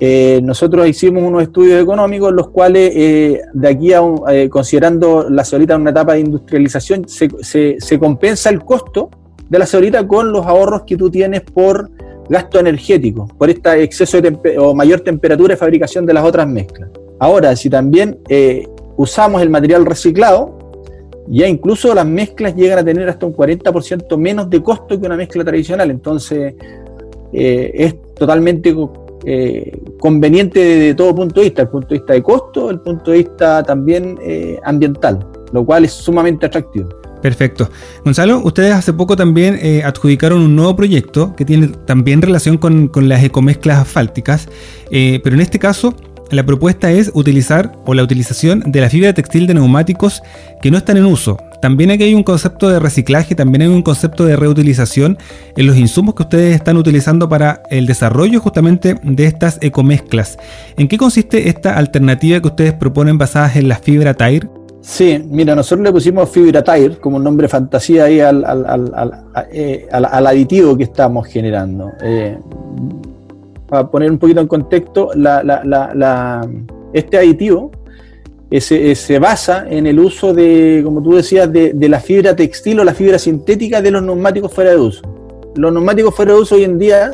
eh, 0.00 0.40
nosotros 0.42 0.86
hicimos 0.88 1.22
unos 1.22 1.42
estudios 1.42 1.82
económicos, 1.82 2.32
los 2.32 2.50
cuales, 2.50 2.92
eh, 2.94 3.40
de 3.52 3.68
aquí 3.68 3.92
a 3.92 4.00
considerando 4.48 5.28
la 5.28 5.44
ceolita 5.44 5.74
en 5.74 5.82
una 5.82 5.90
etapa 5.90 6.14
de 6.14 6.20
industrialización, 6.20 7.04
se, 7.08 7.98
compensa 7.98 8.50
el 8.50 8.64
costo 8.64 9.10
de 9.48 9.58
la 9.58 9.66
ceolita 9.66 10.06
con 10.06 10.32
los 10.32 10.46
ahorros 10.46 10.82
que 10.82 10.96
tú 10.96 11.10
tienes 11.10 11.42
por 11.42 11.90
gasto 12.28 12.60
energético, 12.60 13.26
por 13.38 13.48
este 13.50 13.82
exceso 13.82 14.20
de 14.20 14.58
o 14.58 14.74
mayor 14.74 15.00
temperatura 15.00 15.54
de 15.54 15.56
fabricación 15.56 16.06
de 16.06 16.12
las 16.12 16.24
otras 16.24 16.46
mezclas. 16.46 16.90
Ahora, 17.18 17.56
si 17.56 17.68
también 17.68 18.18
usamos 18.98 19.40
el 19.40 19.48
material 19.48 19.86
reciclado, 19.86 20.58
ya 21.28 21.46
incluso 21.46 21.94
las 21.94 22.06
mezclas 22.06 22.54
llegan 22.54 22.78
a 22.78 22.84
tener 22.84 23.08
hasta 23.08 23.24
un 23.24 23.34
40% 23.34 24.16
menos 24.18 24.50
de 24.50 24.62
costo 24.62 25.00
que 25.00 25.06
una 25.06 25.16
mezcla 25.16 25.44
tradicional. 25.44 25.90
Entonces, 25.90 26.54
eh, 27.32 27.70
es 27.74 27.94
totalmente 28.14 28.74
eh, 29.24 29.78
conveniente 30.00 30.58
de, 30.58 30.94
todo 30.94 31.14
punto 31.14 31.40
de 31.40 31.46
vista, 31.46 31.62
el 31.62 31.68
punto 31.68 31.88
de 31.88 31.94
vista 31.96 32.12
de 32.14 32.22
costo, 32.22 32.70
el 32.70 32.80
punto 32.80 33.10
de 33.12 33.18
vista 33.18 33.62
también 33.62 34.18
eh, 34.22 34.58
ambiental, 34.64 35.26
lo 35.52 35.64
cual 35.64 35.84
es 35.84 35.92
sumamente 35.92 36.46
atractivo. 36.46 36.88
Perfecto. 37.22 37.68
Gonzalo, 38.04 38.40
ustedes 38.44 38.72
hace 38.72 38.92
poco 38.92 39.16
también 39.16 39.58
adjudicaron 39.84 40.40
un 40.40 40.54
nuevo 40.54 40.76
proyecto 40.76 41.34
que 41.34 41.44
tiene 41.44 41.66
también 41.84 42.22
relación 42.22 42.58
con, 42.58 42.90
las 43.08 43.24
ecomezclas 43.24 43.78
asfálticas, 43.80 44.48
pero 44.88 45.34
en 45.34 45.40
este 45.40 45.58
caso 45.58 45.94
la 46.30 46.44
propuesta 46.44 46.90
es 46.90 47.10
utilizar 47.14 47.72
o 47.86 47.94
la 47.94 48.02
utilización 48.02 48.62
de 48.66 48.80
la 48.80 48.90
fibra 48.90 49.12
textil 49.12 49.46
de 49.46 49.54
neumáticos 49.54 50.22
que 50.60 50.70
no 50.70 50.78
están 50.78 50.96
en 50.96 51.06
uso. 51.06 51.38
También 51.60 51.90
aquí 51.90 52.04
hay 52.04 52.14
un 52.14 52.22
concepto 52.22 52.68
de 52.68 52.78
reciclaje, 52.78 53.34
también 53.34 53.62
hay 53.62 53.68
un 53.68 53.82
concepto 53.82 54.24
de 54.24 54.36
reutilización 54.36 55.18
en 55.56 55.66
los 55.66 55.76
insumos 55.76 56.14
que 56.14 56.22
ustedes 56.22 56.54
están 56.54 56.76
utilizando 56.76 57.28
para 57.28 57.62
el 57.70 57.86
desarrollo 57.86 58.40
justamente 58.40 58.96
de 59.02 59.24
estas 59.24 59.58
ecomezclas. 59.60 60.38
¿En 60.76 60.86
qué 60.86 60.98
consiste 60.98 61.48
esta 61.48 61.76
alternativa 61.76 62.40
que 62.40 62.48
ustedes 62.48 62.74
proponen 62.74 63.18
basadas 63.18 63.56
en 63.56 63.68
la 63.68 63.76
fibra 63.76 64.14
Tire? 64.14 64.48
Sí, 64.80 65.22
mira, 65.28 65.54
nosotros 65.56 65.84
le 65.84 65.92
pusimos 65.92 66.30
fibra 66.30 66.62
Tire 66.62 66.96
como 66.98 67.16
un 67.16 67.24
nombre 67.24 67.48
fantasía 67.48 68.04
ahí 68.04 68.20
al, 68.20 68.44
eh, 69.52 69.86
aditivo 69.90 70.76
que 70.76 70.84
estamos 70.84 71.26
generando. 71.26 71.90
Eh, 72.02 72.38
para 73.68 73.90
poner 73.90 74.10
un 74.10 74.18
poquito 74.18 74.40
en 74.40 74.48
contexto, 74.48 75.10
este 76.92 77.18
aditivo 77.18 77.70
se, 78.58 79.18
basa 79.18 79.66
en 79.68 79.86
el 79.86 80.00
uso 80.00 80.32
de, 80.32 80.80
como 80.82 81.02
tú 81.02 81.14
decías, 81.16 81.52
de, 81.52 81.88
la 81.88 82.00
fibra 82.00 82.34
textil 82.34 82.80
o 82.80 82.84
la 82.84 82.94
fibra 82.94 83.18
sintética 83.18 83.82
de 83.82 83.90
los 83.90 84.02
neumáticos 84.02 84.52
fuera 84.52 84.70
de 84.70 84.78
uso. 84.78 85.02
Los 85.54 85.72
neumáticos 85.72 86.14
fuera 86.14 86.32
de 86.32 86.40
uso 86.40 86.54
hoy 86.54 86.64
en 86.64 86.78
día, 86.78 87.12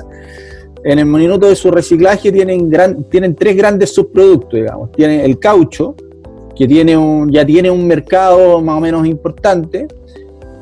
en 0.84 0.98
el 0.98 1.06
minuto 1.06 1.48
de 1.48 1.56
su 1.56 1.72
reciclaje, 1.72 2.30
tienen, 2.30 2.70
tienen 3.10 3.34
tres 3.34 3.56
grandes 3.56 3.92
subproductos, 3.92 4.60
digamos. 4.60 4.92
Tienen 4.92 5.20
el 5.20 5.40
caucho, 5.40 5.96
que 6.54 6.68
tiene 6.68 6.96
un, 6.96 7.32
ya 7.32 7.44
tiene 7.44 7.68
un 7.68 7.84
mercado 7.84 8.60
más 8.60 8.78
o 8.78 8.80
menos 8.80 9.04
importante. 9.06 9.88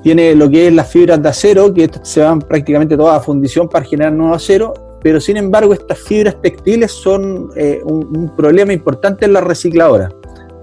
Tiene 0.03 0.35
lo 0.35 0.49
que 0.49 0.69
es 0.69 0.73
las 0.73 0.91
fibras 0.91 1.23
de 1.23 1.29
acero, 1.29 1.75
que 1.75 1.91
se 2.03 2.23
van 2.23 2.41
prácticamente 2.41 2.97
todas 2.97 3.19
a 3.19 3.21
fundición 3.21 3.69
para 3.69 3.85
generar 3.85 4.13
nuevo 4.13 4.35
acero 4.35 4.92
pero 5.03 5.21
sin 5.21 5.37
embargo 5.37 5.75
estas 5.75 5.99
fibras 5.99 6.41
textiles 6.41 6.93
son 6.93 7.51
eh, 7.57 7.81
un, 7.85 8.33
problema 8.37 8.73
importante 8.73 9.25
en 9.25 9.33
la 9.33 9.41
recicladora. 9.41 10.09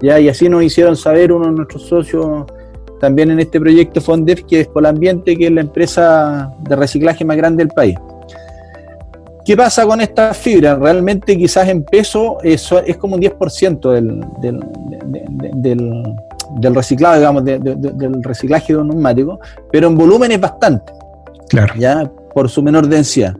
¿ya? 0.00 0.18
Y 0.18 0.28
así 0.28 0.48
nos 0.48 0.62
hicieron 0.62 0.96
saber 0.96 1.32
uno 1.32 1.46
de 1.46 1.52
nuestros 1.52 1.82
socios 1.82 2.46
también 3.00 3.30
en 3.30 3.40
este 3.40 3.58
proyecto 3.60 4.00
Fondef, 4.00 4.44
que 4.44 4.60
es 4.60 4.68
Polambiente, 4.68 5.36
que 5.36 5.46
es 5.46 5.52
la 5.52 5.62
empresa 5.62 6.52
de 6.60 6.76
reciclaje 6.76 7.24
más 7.24 7.36
grande 7.36 7.64
del 7.64 7.72
país. 7.72 7.96
¿Qué 9.44 9.56
pasa 9.56 9.86
con 9.86 10.00
estas 10.00 10.36
fibras? 10.36 10.78
Realmente 10.78 11.36
quizás 11.36 11.68
en 11.68 11.82
peso 11.82 12.38
es, 12.42 12.70
es 12.86 12.96
como 12.98 13.16
un 13.16 13.22
10% 13.22 13.90
del, 13.90 14.24
del, 14.40 16.04
del, 16.60 16.74
reciclado, 16.74 17.16
digamos, 17.16 17.44
del 17.44 18.22
reciclaje 18.22 18.74
de 18.74 18.78
un 18.78 18.88
neumático, 18.88 19.40
pero 19.72 19.88
en 19.88 19.96
volumen 19.96 20.32
es 20.32 20.40
bastante. 20.40 20.92
Claro. 21.48 21.74
¿ya? 21.78 22.08
Por 22.34 22.48
su 22.50 22.62
menor 22.62 22.86
densidad. 22.86 23.34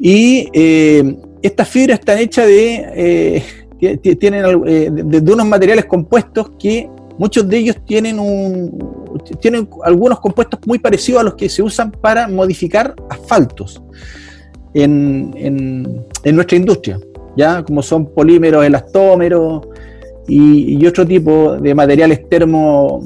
Y 0.00 0.48
eh, 0.54 1.16
estas 1.42 1.68
fibras 1.68 1.98
están 1.98 2.18
hechas 2.18 2.46
de, 2.46 3.42
eh, 3.80 3.96
tienen, 4.16 4.44
eh, 4.66 4.90
de, 4.90 5.32
unos 5.32 5.46
materiales 5.46 5.84
compuestos 5.84 6.52
que 6.58 6.88
muchos 7.18 7.46
de 7.46 7.58
ellos 7.58 7.76
tienen, 7.84 8.18
un, 8.18 9.18
tienen 9.40 9.68
algunos 9.84 10.18
compuestos 10.20 10.58
muy 10.66 10.78
parecidos 10.78 11.20
a 11.20 11.24
los 11.24 11.34
que 11.34 11.50
se 11.50 11.62
usan 11.62 11.92
para 11.92 12.26
modificar 12.28 12.94
asfaltos 13.10 13.82
en, 14.72 15.34
en, 15.36 16.34
nuestra 16.34 16.56
industria, 16.56 16.98
¿ya? 17.36 17.62
como 17.62 17.82
son 17.82 18.06
polímeros 18.06 18.64
elastómeros 18.64 19.68
y 20.26 20.86
otro 20.86 21.04
tipo 21.04 21.56
de 21.56 21.74
materiales 21.74 22.28
termo 22.28 23.02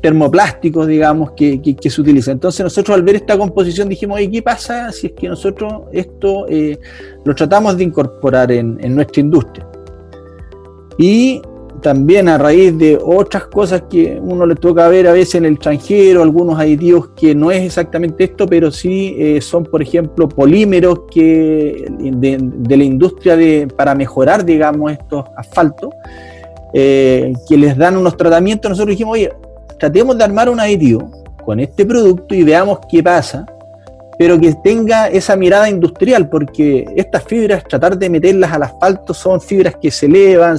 termoplásticos, 0.00 0.86
digamos, 0.86 1.32
que, 1.32 1.76
se 1.80 2.00
utilizan. 2.00 2.32
Entonces 2.32 2.62
nosotros 2.62 2.96
al 2.96 3.02
ver 3.02 3.16
esta 3.16 3.36
composición 3.36 3.88
dijimos, 3.88 4.16
oye, 4.16 4.30
¿qué 4.30 4.42
pasa 4.42 4.92
si 4.92 5.08
es 5.08 5.12
que 5.12 5.28
nosotros 5.28 5.82
esto 5.92 6.46
eh, 6.48 6.78
lo 7.24 7.34
tratamos 7.34 7.76
de 7.76 7.84
incorporar 7.84 8.52
en, 8.52 8.78
nuestra 8.94 9.20
industria? 9.20 9.66
Y 10.98 11.40
también 11.80 12.28
a 12.28 12.36
raíz 12.36 12.76
de 12.76 12.98
otras 13.02 13.46
cosas 13.46 13.84
que 13.88 14.20
uno 14.22 14.44
le 14.44 14.54
toca 14.54 14.86
ver 14.88 15.06
a 15.06 15.12
veces 15.12 15.36
en 15.36 15.46
el 15.46 15.54
extranjero, 15.54 16.22
algunos 16.22 16.58
aditivos 16.58 17.10
que 17.16 17.34
no 17.34 17.50
es 17.50 17.62
exactamente 17.62 18.24
esto, 18.24 18.46
pero 18.46 18.70
sí 18.70 19.16
eh, 19.18 19.40
son, 19.40 19.64
por 19.64 19.80
ejemplo, 19.80 20.28
polímeros 20.28 21.02
que 21.10 21.86
de, 21.98 22.76
la 22.76 22.84
industria 22.84 23.36
de, 23.36 23.66
para 23.74 23.94
mejorar, 23.94 24.44
digamos, 24.44 24.92
estos 24.92 25.24
asfaltos, 25.36 25.90
eh, 26.72 27.32
que 27.48 27.56
les 27.56 27.76
dan 27.76 27.96
unos 27.96 28.16
tratamientos. 28.16 28.68
Nosotros 28.68 28.92
dijimos, 28.92 29.14
oye, 29.14 29.32
tratemos 29.80 30.16
de 30.16 30.24
armar 30.24 30.48
un 30.48 30.60
aditivo 30.60 31.10
con 31.44 31.58
este 31.58 31.84
producto 31.84 32.34
y 32.34 32.44
veamos 32.44 32.78
qué 32.88 33.02
pasa, 33.02 33.46
pero 34.18 34.38
que 34.38 34.52
tenga 34.62 35.08
esa 35.08 35.34
mirada 35.34 35.70
industrial, 35.70 36.28
porque 36.28 36.84
estas 36.94 37.24
fibras, 37.24 37.64
tratar 37.64 37.98
de 37.98 38.10
meterlas 38.10 38.52
al 38.52 38.64
asfalto, 38.64 39.14
son 39.14 39.40
fibras 39.40 39.76
que 39.80 39.90
se 39.90 40.04
elevan, 40.04 40.58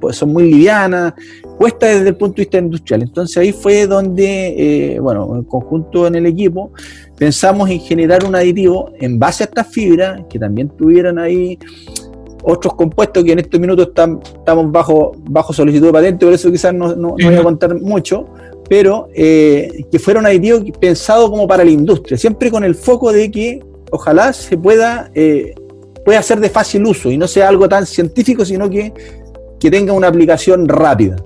pues 0.00 0.16
son 0.16 0.32
muy 0.32 0.50
livianas, 0.50 1.14
cuesta 1.56 1.86
desde 1.86 2.08
el 2.08 2.16
punto 2.16 2.36
de 2.36 2.42
vista 2.42 2.58
industrial. 2.58 3.02
Entonces 3.02 3.36
ahí 3.36 3.52
fue 3.52 3.86
donde, 3.86 4.94
eh, 4.94 4.98
bueno, 4.98 5.36
en 5.36 5.44
conjunto 5.44 6.08
en 6.08 6.16
el 6.16 6.26
equipo, 6.26 6.72
pensamos 7.16 7.70
en 7.70 7.78
generar 7.78 8.24
un 8.24 8.34
aditivo 8.34 8.90
en 8.98 9.20
base 9.20 9.44
a 9.44 9.46
estas 9.46 9.68
fibras, 9.68 10.22
que 10.28 10.40
también 10.40 10.68
tuvieran 10.70 11.20
ahí 11.20 11.60
otros 12.42 12.74
compuestos 12.74 13.24
que 13.24 13.32
en 13.32 13.40
estos 13.40 13.60
minutos 13.60 13.88
están, 13.88 14.20
estamos 14.22 14.70
bajo, 14.70 15.12
bajo 15.28 15.52
solicitud 15.52 15.86
de 15.86 15.92
patente, 15.92 16.26
por 16.26 16.34
eso 16.34 16.50
quizás 16.50 16.74
no, 16.74 16.94
no, 16.94 17.10
voy 17.10 17.34
a 17.34 17.42
contar 17.42 17.78
mucho, 17.80 18.26
pero 18.68 19.08
eh, 19.14 19.84
que 19.90 19.98
fuera 19.98 20.20
un 20.20 20.26
aditivo 20.26 20.60
pensado 20.78 21.30
como 21.30 21.46
para 21.46 21.64
la 21.64 21.70
industria, 21.70 22.16
siempre 22.16 22.50
con 22.50 22.64
el 22.64 22.74
foco 22.74 23.12
de 23.12 23.30
que 23.30 23.60
ojalá 23.90 24.32
se 24.32 24.56
pueda, 24.56 25.10
eh, 25.14 25.54
pueda 26.04 26.22
ser 26.22 26.40
de 26.40 26.48
fácil 26.48 26.86
uso 26.86 27.10
y 27.10 27.18
no 27.18 27.26
sea 27.26 27.48
algo 27.48 27.68
tan 27.68 27.86
científico, 27.86 28.44
sino 28.44 28.70
que, 28.70 28.92
que 29.58 29.70
tenga 29.70 29.92
una 29.92 30.08
aplicación 30.08 30.68
rápida. 30.68 31.16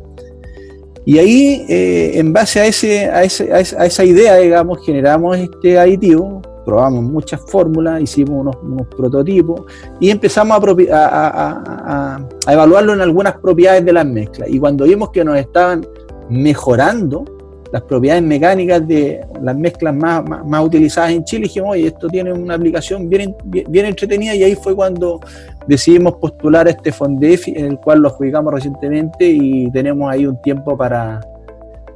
Y 1.06 1.18
ahí, 1.18 1.66
eh, 1.68 2.12
en 2.14 2.32
base 2.32 2.60
a, 2.60 2.66
ese, 2.66 3.04
a, 3.06 3.24
ese, 3.24 3.52
a, 3.52 3.60
esa, 3.60 4.04
idea, 4.04 4.36
digamos, 4.36 4.84
generamos 4.84 5.36
este 5.36 5.78
aditivo 5.78 6.40
probamos 6.64 7.02
muchas 7.02 7.40
fórmulas, 7.40 8.00
hicimos 8.02 8.56
unos, 8.62 8.86
prototipos 8.88 9.62
y 10.00 10.10
empezamos 10.10 10.58
a, 10.92 12.20
evaluarlo 12.48 12.94
en 12.94 13.00
algunas 13.00 13.34
propiedades 13.38 13.84
de 13.84 13.92
las 13.92 14.06
mezclas. 14.06 14.48
Y 14.48 14.58
cuando 14.58 14.84
vimos 14.84 15.10
que 15.10 15.24
nos 15.24 15.36
estaban 15.38 15.86
mejorando 16.28 17.24
las 17.72 17.82
propiedades 17.82 18.22
mecánicas 18.22 18.86
de 18.86 19.20
las 19.42 19.56
mezclas 19.56 19.94
más, 19.94 20.22
más, 20.24 20.64
utilizadas 20.64 21.10
en 21.10 21.24
Chile, 21.24 21.42
dijimos, 21.44 21.70
oye, 21.72 21.88
esto 21.88 22.08
tiene 22.08 22.32
una 22.32 22.54
aplicación 22.54 23.08
bien, 23.08 23.34
bien, 23.44 23.86
entretenida 23.86 24.34
y 24.34 24.44
ahí 24.44 24.54
fue 24.54 24.76
cuando 24.76 25.20
decidimos 25.66 26.14
postular 26.14 26.68
este 26.68 26.92
Fondefi, 26.92 27.52
en 27.56 27.64
el 27.64 27.78
cual 27.78 27.98
lo 28.00 28.08
adjudicamos 28.08 28.54
recientemente 28.54 29.26
y 29.26 29.70
tenemos 29.72 30.08
ahí 30.08 30.24
un 30.24 30.40
tiempo 30.40 30.76
para, 30.76 31.20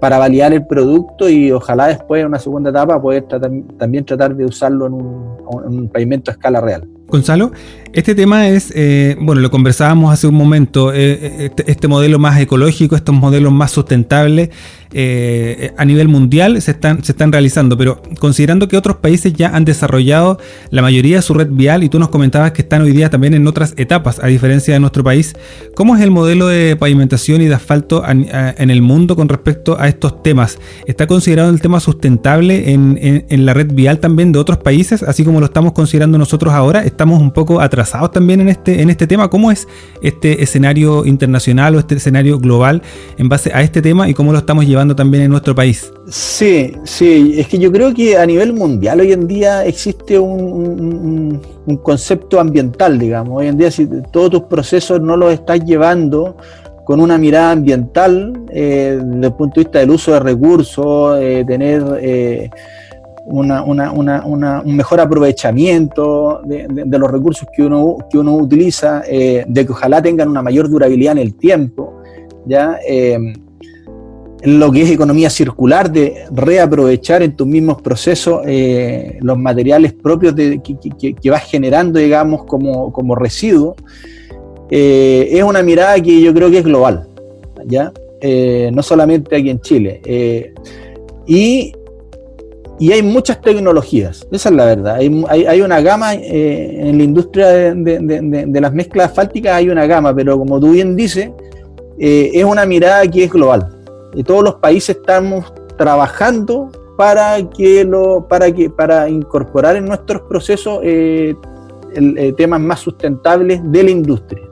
para 0.01 0.19
validar 0.19 0.53
el 0.53 0.67
producto 0.67 1.29
y 1.29 1.51
ojalá 1.51 1.89
después 1.89 2.21
en 2.21 2.29
una 2.29 2.39
segunda 2.39 2.71
etapa 2.71 3.01
poder 3.01 3.25
también 3.79 4.05
tratar 4.05 4.35
de 4.35 4.45
usarlo 4.45 4.87
en 4.87 4.93
un, 4.95 5.37
en 5.67 5.81
un 5.81 5.89
pavimento 5.89 6.31
a 6.31 6.35
escala 6.35 6.61
real. 6.61 6.89
Gonzalo, 7.09 7.53
este 7.95 8.15
tema 8.15 8.49
es, 8.49 8.71
eh, 8.75 9.17
bueno, 9.19 9.41
lo 9.41 9.51
conversábamos 9.51 10.13
hace 10.13 10.27
un 10.27 10.35
momento, 10.35 10.93
eh, 10.93 11.13
eh, 11.13 11.37
este, 11.47 11.71
este, 11.71 11.89
modelo 11.89 12.19
más 12.19 12.39
ecológico, 12.39 12.97
estos 12.97 13.15
modelos 13.15 13.53
más 13.53 13.71
sustentables 13.71 14.51
a 14.91 15.85
nivel 15.85 16.09
mundial 16.09 16.63
se 16.63 16.71
están, 16.71 17.05
se 17.05 17.13
están 17.13 17.31
realizando, 17.31 17.77
pero 17.77 18.01
considerando 18.19 18.69
que 18.69 18.77
otros 18.79 18.97
países 18.97 19.35
ya 19.35 19.55
han 19.55 19.67
desarrollado 19.67 20.39
la 20.71 20.81
mayoría 20.81 21.17
de 21.17 21.23
su 21.23 21.35
red 21.35 21.49
vial 21.51 21.85
y 21.85 21.91
tú 21.91 21.99
nos 21.99 22.09
comentabas 22.09 22.53
que 22.53 22.63
están 22.63 22.81
hoy 22.81 22.93
día 22.93 23.11
también 23.11 23.35
en 23.35 23.47
otras 23.47 23.75
etapas, 23.77 24.19
a 24.19 24.29
diferencia 24.29 24.73
de 24.73 24.81
nuestro 24.81 25.05
país, 25.05 25.37
¿cómo 25.75 25.95
es 25.95 26.01
el 26.01 26.11
modelo 26.11 26.47
de 26.47 26.75
pavimentación 26.75 27.43
y 27.43 27.49
de 27.49 27.55
asfalto 27.55 28.03
en 28.07 28.71
el 28.71 28.81
mundo 28.81 29.15
con 29.15 29.29
respecto 29.29 29.79
a 29.79 29.89
estos 29.89 30.23
temas? 30.23 30.59
¿Está 30.87 31.07
considerado 31.07 31.51
el 31.51 31.61
tema 31.61 31.81
sustentable 31.81 32.73
en, 32.73 33.27
en 33.29 33.45
la 33.45 33.53
red 33.53 33.71
vial 33.71 33.99
también 33.99 34.33
de 34.33 34.39
otros 34.39 34.57
países, 34.57 35.03
así 35.03 35.23
como 35.23 35.39
lo 35.39 35.47
estamos 35.47 35.73
considerando 35.73 36.17
nosotros 36.17 36.55
ahora? 36.55 36.83
Estamos 36.99 37.21
un 37.21 37.31
poco 37.31 37.61
atrasados 37.61 38.11
también 38.11 38.41
en 38.41 38.49
este, 38.49 38.83
en 38.83 38.91
este 38.91 39.07
tema. 39.07 39.31
¿Cómo 39.31 39.53
es 39.53 39.69
este 40.03 40.43
escenario 40.43 41.07
internacional 41.07 41.77
o 41.77 41.79
este 41.79 41.95
escenario 41.95 42.41
global 42.41 42.83
en 43.19 43.29
base 43.29 43.53
a 43.55 43.63
este 43.63 43.81
tema 43.81 44.09
y 44.09 44.15
cómo 44.15 44.33
lo 44.33 44.39
estamos 44.39 44.67
llevando 44.67 44.97
también 44.97 45.23
en 45.23 45.31
nuestro 45.31 45.55
país? 45.55 45.93
Sí, 46.09 46.73
sí, 46.83 47.37
es 47.39 47.47
que 47.47 47.57
yo 47.57 47.71
creo 47.71 47.95
que 47.95 48.19
a 48.19 48.27
nivel 48.27 48.53
mundial 48.53 48.99
hoy 48.99 49.13
en 49.13 49.29
día 49.29 49.65
existe 49.65 50.19
un, 50.19 51.41
concepto 51.85 52.41
ambiental, 52.41 52.99
digamos. 52.99 53.39
Hoy 53.39 53.47
en 53.47 53.59
día 53.59 53.71
si 53.71 53.87
todos 54.11 54.31
tus 54.31 54.43
procesos 54.43 55.01
no 55.01 55.17
los 55.17 55.33
estás 55.33 55.65
llevando 55.65 56.37
con 56.85 57.01
una 57.01 57.17
mirada 57.17 57.53
ambiental, 57.53 58.33
eh, 58.51 58.99
desde 59.01 59.27
el 59.27 59.35
punto 59.35 59.61
de 59.61 59.65
vista 59.67 59.79
del 59.79 59.91
uso 59.91 60.15
de 60.15 60.19
recursos, 60.19 61.17
eh, 61.21 61.45
tener... 61.47 61.85
Eh, 62.01 62.51
un 63.31 64.77
mejor 64.77 65.01
aprovechamiento 65.01 66.41
de, 66.45 66.99
los 66.99 67.11
recursos 67.11 67.47
que 67.55 67.63
uno, 67.63 67.97
que 68.11 68.19
uno 68.19 68.37
utiliza, 68.37 69.03
eh, 69.07 69.45
de 69.47 69.67
que 69.67 69.73
ojalá 69.73 70.01
tengan 70.01 70.29
una 70.29 70.43
mayor 70.43 70.69
durabilidad 70.69 71.13
en 71.13 71.19
el 71.19 71.35
tiempo, 71.35 72.01
¿ya? 72.47 72.79
Eh, 72.87 73.19
lo 74.45 74.71
que 74.71 74.83
es 74.83 74.91
economía 74.91 75.31
circular, 75.31 75.91
de 75.91 76.25
reaprovechar 76.31 77.23
en 77.23 77.35
tus 77.35 77.47
mismos 77.47 77.83
procesos 77.83 78.43
eh, 78.47 79.19
los 79.21 79.37
materiales 79.37 79.93
propios 79.93 80.35
que, 80.35 81.31
vas 81.31 81.43
generando, 81.43 81.99
digamos, 81.99 82.45
como, 82.45 82.93
como 82.93 83.17
residuo, 83.17 83.75
es 84.71 85.43
una 85.43 85.63
mirada 85.63 86.01
que 86.01 86.21
yo 86.21 86.33
creo 86.33 86.51
que 86.51 86.59
es 86.59 86.65
global, 86.65 87.09
¿ya? 87.67 87.93
no 88.71 88.83
solamente 88.83 89.37
aquí 89.37 89.51
en 89.51 89.61
Chile. 89.61 90.01
y 91.27 91.73
y 92.81 92.93
hay 92.93 93.03
muchas 93.03 93.41
tecnologías, 93.41 94.27
esa 94.31 94.49
es 94.49 94.55
la 94.55 94.65
verdad. 94.65 94.97
Hay, 94.97 95.61
una 95.61 95.81
gama 95.81 96.15
eh, 96.15 96.79
en 96.81 96.99
la 96.99 97.05
industria 97.05 97.75
de, 97.75 98.61
las 98.61 98.73
mezclas 98.73 99.11
asfálticas, 99.11 99.55
hay 99.55 99.69
una 99.69 99.87
gama, 99.87 100.15
pero 100.15 100.39
como 100.39 100.61
tú 100.61 100.73
bien 100.73 100.95
dices, 100.95 101.31
eh, 101.99 102.31
es 102.33 102.45
una 102.45 102.65
mirada 102.67 103.07
que 103.09 103.25
es 103.25 103.31
global. 103.31 103.69
Y 104.15 104.23
todos 104.23 104.45
los 104.45 104.55
países 104.57 104.97
estamos 104.97 105.53
trabajando 105.77 106.71
para 106.97 107.43
que 107.51 107.85
lo, 107.85 108.27
para 108.29 108.53
que 108.53 108.71
para 108.71 109.09
incorporar 109.09 109.77
en 109.77 109.87
nuestros 109.87 110.23
procesos 110.23 110.81
eh, 110.85 111.35
temas 112.37 112.61
más 112.61 112.81
sustentables 112.81 113.61
de 113.65 113.83
la 113.83 113.91
industria. 113.91 114.48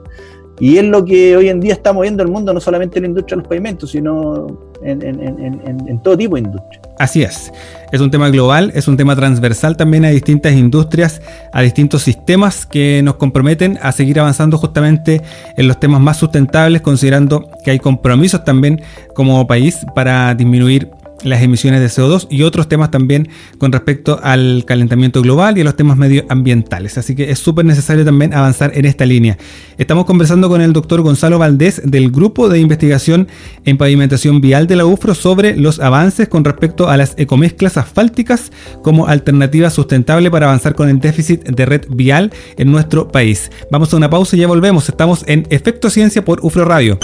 Y 0.59 0.77
es 0.77 0.85
lo 0.85 1.05
que 1.05 1.37
hoy 1.37 1.49
en 1.49 1.59
día 1.59 1.73
está 1.73 1.93
moviendo 1.93 2.23
el 2.23 2.29
mundo, 2.29 2.53
no 2.53 2.59
solamente 2.59 2.97
en 2.97 3.03
la 3.03 3.09
industria 3.09 3.35
de 3.35 3.41
los 3.41 3.47
pavimentos, 3.47 3.91
sino 3.91 4.47
en, 4.83 6.01
todo 6.01 6.17
tipo 6.17 6.35
de 6.35 6.41
industria. 6.41 6.81
Así 6.97 7.21
es. 7.21 7.51
Es 7.91 8.01
un 8.01 8.09
tema 8.09 8.29
global, 8.29 8.71
es 8.73 8.87
un 8.87 8.97
tema 8.97 9.15
transversal 9.15 9.77
también 9.77 10.03
a 10.03 10.09
distintas 10.09 10.53
industrias, 10.53 11.21
a 11.53 11.61
distintos 11.61 12.03
sistemas 12.03 12.65
que 12.65 13.01
nos 13.03 13.15
comprometen 13.15 13.77
a 13.81 13.91
seguir 13.91 14.19
avanzando 14.19 14.57
justamente 14.57 15.21
en 15.55 15.67
los 15.67 15.79
temas 15.79 16.01
más 16.01 16.17
sustentables, 16.17 16.81
considerando 16.81 17.49
que 17.63 17.71
hay 17.71 17.79
compromisos 17.79 18.43
también 18.43 18.81
como 19.13 19.45
país 19.47 19.85
para 19.95 20.33
disminuir 20.33 20.89
las 21.23 21.41
emisiones 21.41 21.81
de 21.81 21.87
CO2 21.87 22.27
y 22.29 22.43
otros 22.43 22.69
temas 22.69 22.91
también 22.91 23.29
con 23.57 23.71
respecto 23.71 24.19
al 24.21 24.63
calentamiento 24.65 25.21
global 25.21 25.57
y 25.57 25.61
a 25.61 25.63
los 25.63 25.75
temas 25.75 25.97
medioambientales. 25.97 26.97
Así 26.97 27.15
que 27.15 27.31
es 27.31 27.39
súper 27.39 27.65
necesario 27.65 28.05
también 28.05 28.33
avanzar 28.33 28.71
en 28.75 28.85
esta 28.85 29.05
línea. 29.05 29.37
Estamos 29.77 30.05
conversando 30.05 30.49
con 30.49 30.61
el 30.61 30.73
doctor 30.73 31.01
Gonzalo 31.01 31.39
Valdés 31.39 31.81
del 31.83 32.11
Grupo 32.11 32.49
de 32.49 32.59
Investigación 32.59 33.27
en 33.65 33.77
Pavimentación 33.77 34.41
Vial 34.41 34.67
de 34.67 34.75
la 34.75 34.85
UFRO 34.85 35.15
sobre 35.15 35.55
los 35.55 35.79
avances 35.79 36.27
con 36.27 36.43
respecto 36.43 36.89
a 36.89 36.97
las 36.97 37.13
ecomezclas 37.17 37.77
asfálticas 37.77 38.51
como 38.83 39.07
alternativa 39.07 39.69
sustentable 39.69 40.31
para 40.31 40.47
avanzar 40.47 40.75
con 40.75 40.89
el 40.89 40.99
déficit 40.99 41.43
de 41.43 41.65
red 41.65 41.85
vial 41.89 42.31
en 42.57 42.71
nuestro 42.71 43.07
país. 43.07 43.51
Vamos 43.71 43.93
a 43.93 43.97
una 43.97 44.09
pausa 44.09 44.35
y 44.35 44.39
ya 44.39 44.47
volvemos. 44.47 44.89
Estamos 44.89 45.23
en 45.27 45.47
Efecto 45.49 45.89
Ciencia 45.89 46.23
por 46.23 46.39
UFRO 46.43 46.65
Radio. 46.65 46.99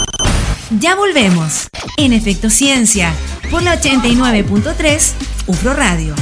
Ya 0.80 0.96
volvemos. 0.96 1.68
En 1.96 2.12
Efecto 2.12 2.50
Ciencia, 2.50 3.12
por 3.50 3.62
la 3.62 3.80
89.3, 3.80 5.12
UFRO 5.46 5.74
Radio. 5.74 6.14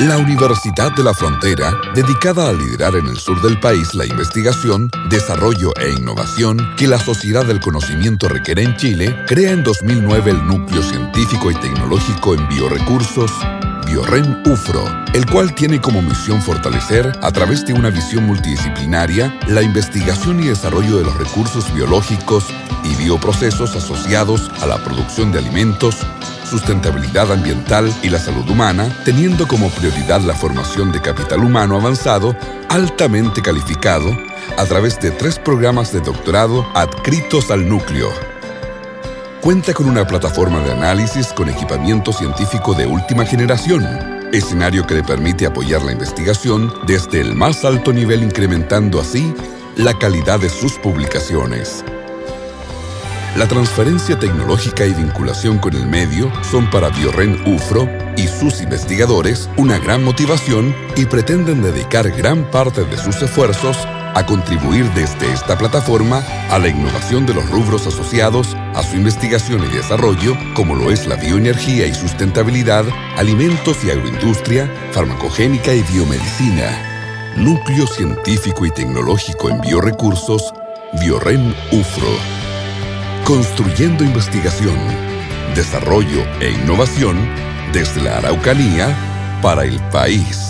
La 0.00 0.16
Universidad 0.18 0.90
de 0.96 1.04
la 1.04 1.14
Frontera, 1.14 1.72
dedicada 1.94 2.48
a 2.48 2.52
liderar 2.52 2.96
en 2.96 3.06
el 3.06 3.16
sur 3.18 3.40
del 3.42 3.60
país 3.60 3.94
la 3.94 4.06
investigación, 4.06 4.90
desarrollo 5.10 5.72
e 5.76 5.90
innovación 5.90 6.58
que 6.76 6.88
la 6.88 6.98
sociedad 6.98 7.44
del 7.44 7.60
conocimiento 7.60 8.28
requiere 8.28 8.62
en 8.62 8.76
Chile, 8.76 9.16
crea 9.28 9.52
en 9.52 9.62
2009 9.62 10.30
el 10.30 10.46
Núcleo 10.46 10.82
Científico 10.82 11.50
y 11.50 11.54
Tecnológico 11.54 12.34
en 12.34 12.48
Biorecursos, 12.48 13.30
BioRen 13.92 14.42
UFRO, 14.46 14.86
el 15.12 15.26
cual 15.26 15.54
tiene 15.54 15.78
como 15.78 16.00
misión 16.00 16.40
fortalecer, 16.40 17.12
a 17.20 17.30
través 17.30 17.66
de 17.66 17.74
una 17.74 17.90
visión 17.90 18.24
multidisciplinaria, 18.24 19.38
la 19.48 19.60
investigación 19.60 20.40
y 20.40 20.46
desarrollo 20.46 20.96
de 20.96 21.04
los 21.04 21.14
recursos 21.18 21.72
biológicos 21.74 22.46
y 22.84 22.94
bioprocesos 22.94 23.76
asociados 23.76 24.50
a 24.62 24.66
la 24.66 24.82
producción 24.82 25.30
de 25.30 25.40
alimentos, 25.40 25.98
sustentabilidad 26.48 27.30
ambiental 27.30 27.92
y 28.02 28.08
la 28.08 28.18
salud 28.18 28.48
humana, 28.48 28.88
teniendo 29.04 29.46
como 29.46 29.68
prioridad 29.68 30.22
la 30.22 30.34
formación 30.34 30.90
de 30.90 31.02
capital 31.02 31.44
humano 31.44 31.76
avanzado 31.76 32.34
altamente 32.70 33.42
calificado 33.42 34.16
a 34.56 34.64
través 34.64 34.98
de 35.00 35.10
tres 35.10 35.38
programas 35.38 35.92
de 35.92 36.00
doctorado 36.00 36.66
adscritos 36.74 37.50
al 37.50 37.68
núcleo 37.68 38.31
cuenta 39.42 39.74
con 39.74 39.88
una 39.88 40.06
plataforma 40.06 40.60
de 40.60 40.70
análisis 40.70 41.32
con 41.32 41.48
equipamiento 41.48 42.12
científico 42.12 42.74
de 42.74 42.86
última 42.86 43.26
generación, 43.26 43.84
escenario 44.32 44.86
que 44.86 44.94
le 44.94 45.02
permite 45.02 45.46
apoyar 45.46 45.82
la 45.82 45.90
investigación 45.90 46.72
desde 46.86 47.20
el 47.20 47.34
más 47.34 47.64
alto 47.64 47.92
nivel 47.92 48.22
incrementando 48.22 49.00
así 49.00 49.34
la 49.76 49.98
calidad 49.98 50.38
de 50.38 50.48
sus 50.48 50.74
publicaciones. 50.78 51.84
La 53.36 53.48
transferencia 53.48 54.16
tecnológica 54.16 54.86
y 54.86 54.94
vinculación 54.94 55.58
con 55.58 55.74
el 55.74 55.88
medio 55.88 56.30
son 56.44 56.70
para 56.70 56.90
Bioren 56.90 57.42
UFRO 57.44 57.88
y 58.16 58.28
sus 58.28 58.60
investigadores 58.60 59.50
una 59.56 59.76
gran 59.78 60.04
motivación 60.04 60.72
y 60.94 61.06
pretenden 61.06 61.62
dedicar 61.62 62.08
gran 62.12 62.48
parte 62.48 62.84
de 62.84 62.96
sus 62.96 63.20
esfuerzos 63.20 63.76
a 64.14 64.26
contribuir 64.26 64.90
desde 64.92 65.32
esta 65.32 65.56
plataforma 65.56 66.22
a 66.50 66.58
la 66.58 66.68
innovación 66.68 67.26
de 67.26 67.34
los 67.34 67.48
rubros 67.50 67.86
asociados 67.86 68.56
a 68.74 68.82
su 68.82 68.96
investigación 68.96 69.64
y 69.64 69.74
desarrollo, 69.74 70.36
como 70.54 70.74
lo 70.74 70.90
es 70.90 71.06
la 71.06 71.16
bioenergía 71.16 71.86
y 71.86 71.94
sustentabilidad, 71.94 72.84
alimentos 73.16 73.84
y 73.84 73.90
agroindustria, 73.90 74.70
farmacogénica 74.92 75.74
y 75.74 75.82
biomedicina. 75.82 76.88
Núcleo 77.36 77.86
Científico 77.86 78.66
y 78.66 78.70
Tecnológico 78.70 79.48
en 79.48 79.60
Biorecursos, 79.60 80.52
Bioren 81.00 81.54
UFRO. 81.70 82.42
Construyendo 83.24 84.04
investigación, 84.04 84.76
desarrollo 85.54 86.24
e 86.40 86.50
innovación 86.50 87.16
desde 87.72 88.02
la 88.02 88.18
Araucanía 88.18 88.94
para 89.40 89.64
el 89.64 89.80
país. 89.90 90.41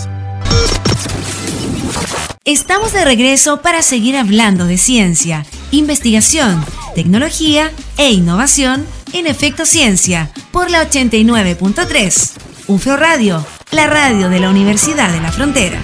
Estamos 2.45 2.91
de 2.91 3.05
regreso 3.05 3.61
para 3.61 3.81
seguir 3.81 4.17
hablando 4.17 4.65
de 4.65 4.77
ciencia, 4.77 5.45
investigación, 5.71 6.65
tecnología 6.93 7.71
e 7.97 8.11
innovación 8.11 8.85
en 9.13 9.27
Efecto 9.27 9.65
Ciencia 9.65 10.29
por 10.51 10.69
la 10.69 10.85
89.3. 10.85 12.31
UFRO 12.67 12.97
Radio, 12.97 13.45
la 13.71 13.87
radio 13.87 14.27
de 14.27 14.41
la 14.41 14.49
Universidad 14.49 15.09
de 15.13 15.21
la 15.21 15.31
Frontera. 15.31 15.81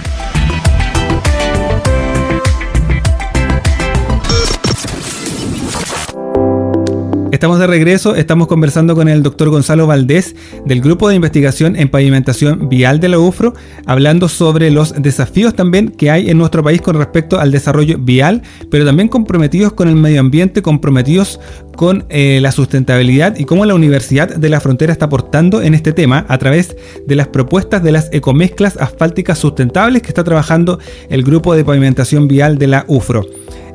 Estamos 7.32 7.60
de 7.60 7.68
regreso, 7.68 8.16
estamos 8.16 8.48
conversando 8.48 8.96
con 8.96 9.08
el 9.08 9.22
doctor 9.22 9.50
Gonzalo 9.50 9.86
Valdés 9.86 10.34
del 10.66 10.80
Grupo 10.80 11.08
de 11.08 11.14
Investigación 11.14 11.76
en 11.76 11.88
Pavimentación 11.88 12.68
Vial 12.68 12.98
de 12.98 13.08
la 13.08 13.20
UFRO, 13.20 13.54
hablando 13.86 14.28
sobre 14.28 14.72
los 14.72 15.00
desafíos 15.00 15.54
también 15.54 15.90
que 15.90 16.10
hay 16.10 16.28
en 16.28 16.38
nuestro 16.38 16.64
país 16.64 16.82
con 16.82 16.96
respecto 16.96 17.38
al 17.38 17.52
desarrollo 17.52 17.98
vial, 17.98 18.42
pero 18.68 18.84
también 18.84 19.08
comprometidos 19.08 19.72
con 19.74 19.88
el 19.88 19.94
medio 19.94 20.18
ambiente, 20.18 20.60
comprometidos 20.60 21.38
con 21.76 22.04
eh, 22.08 22.40
la 22.42 22.50
sustentabilidad 22.50 23.38
y 23.38 23.44
cómo 23.44 23.64
la 23.64 23.74
Universidad 23.74 24.34
de 24.34 24.48
la 24.48 24.60
Frontera 24.60 24.92
está 24.92 25.04
aportando 25.04 25.62
en 25.62 25.74
este 25.74 25.92
tema 25.92 26.26
a 26.28 26.36
través 26.36 26.76
de 27.06 27.14
las 27.14 27.28
propuestas 27.28 27.80
de 27.84 27.92
las 27.92 28.12
ecomezclas 28.12 28.76
asfálticas 28.76 29.38
sustentables 29.38 30.02
que 30.02 30.08
está 30.08 30.24
trabajando 30.24 30.80
el 31.08 31.22
Grupo 31.22 31.54
de 31.54 31.64
Pavimentación 31.64 32.26
Vial 32.26 32.58
de 32.58 32.66
la 32.66 32.84
UFRO. 32.88 33.24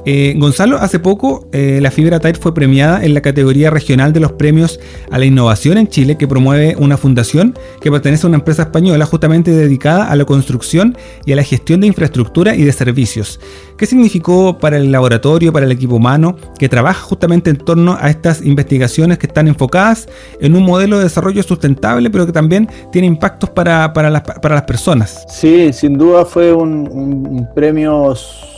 Eh, 0.07 0.35
Gonzalo, 0.37 0.77
hace 0.77 0.99
poco 0.99 1.47
eh, 1.51 1.79
la 1.81 1.89
fibra 1.89 2.19
Tire 2.19 2.37
fue 2.39 2.53
premiada 2.53 3.03
en 3.03 3.15
la 3.15 3.21
categoría 3.21 3.71
regional 3.71 4.13
de 4.13 4.19
los 4.19 4.33
premios 4.33 4.79
a 5.09 5.17
la 5.17 5.25
innovación 5.25 5.79
en 5.79 5.87
Chile 5.87 6.15
que 6.15 6.27
promueve 6.27 6.75
una 6.77 6.95
fundación 6.95 7.57
que 7.81 7.89
pertenece 7.89 8.27
a 8.27 8.29
una 8.29 8.37
empresa 8.37 8.63
española 8.63 9.07
justamente 9.07 9.49
dedicada 9.49 10.05
a 10.05 10.15
la 10.15 10.25
construcción 10.25 10.95
y 11.25 11.31
a 11.31 11.35
la 11.35 11.43
gestión 11.43 11.81
de 11.81 11.87
infraestructura 11.87 12.55
y 12.55 12.63
de 12.63 12.71
servicios. 12.71 13.39
¿Qué 13.79 13.87
significó 13.87 14.59
para 14.59 14.77
el 14.77 14.91
laboratorio, 14.91 15.51
para 15.51 15.65
el 15.65 15.71
equipo 15.71 15.95
humano 15.95 16.35
que 16.59 16.69
trabaja 16.69 17.01
justamente 17.01 17.49
en 17.49 17.57
torno 17.57 17.97
a 17.99 18.11
estas 18.11 18.45
investigaciones 18.45 19.17
que 19.17 19.25
están 19.25 19.47
enfocadas 19.47 20.07
en 20.39 20.55
un 20.55 20.63
modelo 20.63 20.99
de 20.99 21.05
desarrollo 21.05 21.41
sustentable 21.41 22.11
pero 22.11 22.27
que 22.27 22.31
también 22.31 22.69
tiene 22.91 23.07
impactos 23.07 23.49
para, 23.49 23.91
las, 24.11 24.61
personas? 24.63 25.25
Sí, 25.29 25.73
sin 25.73 25.97
duda 25.97 26.25
fue 26.25 26.53
un, 26.53 26.87
un 26.91 27.47
premio 27.55 28.13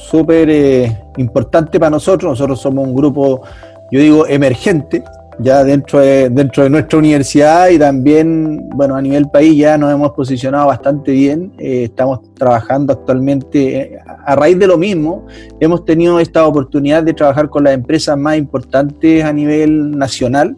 súper 0.10 0.50
eh, 0.50 0.98
importante 1.18 1.80
para 1.80 1.90
nosotros. 1.90 2.32
Nosotros 2.32 2.60
somos 2.60 2.88
un 2.88 2.96
grupo, 2.96 3.42
yo 3.92 4.00
digo, 4.00 4.28
emergente, 4.28 5.04
ya 5.40 5.64
dentro 5.64 6.00
de, 6.00 6.30
dentro 6.30 6.64
de 6.64 6.70
nuestra 6.70 6.98
universidad 6.98 7.70
y 7.70 7.78
también, 7.78 8.70
bueno, 8.70 8.96
a 8.96 9.02
nivel 9.02 9.30
país 9.30 9.56
ya 9.56 9.78
nos 9.78 9.94
hemos 9.94 10.12
posicionado 10.12 10.68
bastante 10.68 11.12
bien. 11.12 11.52
Eh, 11.60 11.84
estamos 11.84 12.22
trabajando 12.34 12.94
actualmente 12.94 13.78
eh, 13.78 14.00
a 14.26 14.36
raíz 14.36 14.58
de 14.58 14.68
lo 14.68 14.78
mismo. 14.78 15.28
Hemos 15.60 15.86
tenido 15.86 16.20
esta 16.20 16.48
oportunidad 16.48 17.04
de 17.04 17.14
trabajar 17.14 17.50
con 17.50 17.66
las 17.66 17.74
empresas 17.74 18.18
más 18.18 18.38
importantes 18.38 19.24
a 19.24 19.34
nivel 19.34 19.92
nacional. 19.92 20.56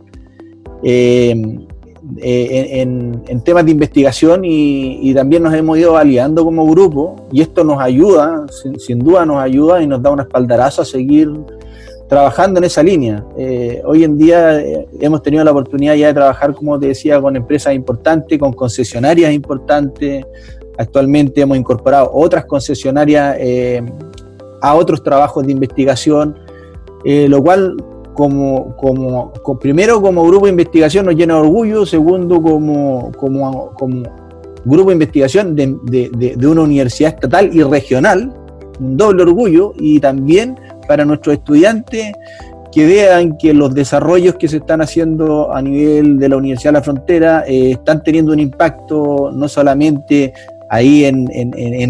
En, 2.18 3.42
temas 3.44 3.66
de 3.66 3.72
investigación 3.72 4.42
y, 4.44 5.14
también 5.14 5.44
nos 5.44 5.54
hemos 5.54 5.78
ido 5.78 5.98
aliando 5.98 6.44
como 6.44 6.66
grupo 6.66 7.28
y 7.32 7.42
esto 7.42 7.64
nos 7.64 7.82
ayuda, 7.82 8.46
sin, 8.78 9.00
duda 9.00 9.26
nos 9.26 9.38
ayuda 9.38 9.82
y 9.82 9.88
nos 9.88 10.02
da 10.02 10.12
un 10.12 10.22
espaldarazo 10.22 10.82
a 10.82 10.86
seguir 10.86 11.32
trabajando 12.08 12.60
en 12.60 12.64
esa 12.64 12.82
línea. 12.82 13.24
Eh, 13.38 13.82
hoy 13.86 14.04
en 14.04 14.18
día 14.18 14.60
eh, 14.60 14.88
hemos 15.00 15.22
tenido 15.22 15.44
la 15.44 15.52
oportunidad 15.52 15.96
ya 15.96 16.08
de 16.08 16.14
trabajar, 16.14 16.54
como 16.54 16.80
te 16.80 16.88
decía, 16.88 17.22
con 17.22 17.36
empresas 17.36 17.74
importantes, 17.74 18.40
con 18.40 18.54
concesionarias 18.54 19.32
importantes. 19.32 20.26
Actualmente 20.78 21.42
hemos 21.42 21.58
incorporado 21.58 22.10
otras 22.14 22.46
concesionarias 22.46 23.36
eh, 23.40 23.84
a 24.62 24.74
otros 24.74 25.04
trabajos 25.04 25.46
de 25.46 25.52
investigación, 25.52 26.36
lo 27.06 27.42
cual 27.42 27.78
como, 28.20 28.76
como, 28.76 29.60
primero 29.62 30.02
como 30.02 30.26
grupo 30.26 30.46
de 30.46 30.52
investigación 30.52 31.06
nos 31.06 31.16
llena 31.16 31.36
de 31.36 31.40
orgullo, 31.40 31.86
segundo 31.86 32.42
como, 32.42 33.14
como, 33.14 34.04
grupo 34.66 34.90
de 34.90 34.94
investigación 34.96 35.56
de, 35.56 35.78
de, 35.88 36.48
una 36.48 36.64
universidad 36.64 37.14
estatal 37.14 37.50
y 37.54 37.64
regional, 37.64 38.34
un 38.82 38.98
doble 38.98 39.24
orgullo 39.24 39.72
y 39.80 40.02
también 40.02 40.60
para 40.86 41.06
nuestros 41.06 41.38
estudiantes 41.38 42.12
que 42.74 42.86
vean 42.86 43.38
que 43.38 43.54
los 43.54 43.74
desarrollos 43.74 44.36
que 44.36 44.50
se 44.50 44.58
están 44.58 44.82
haciendo 44.82 45.56
a 45.56 45.62
nivel 45.62 46.20
de 46.20 46.28
la 46.28 46.36
Universidad 46.36 46.74
de 46.74 46.80
la 46.80 46.84
Frontera 46.84 47.46
eh, 47.48 47.72
están 47.72 48.04
teniendo 48.04 48.34
un 48.34 48.42
impacto 48.42 49.32
no 49.34 49.48
solamente 49.48 50.34
ahí 50.70 51.06
en, 51.06 51.28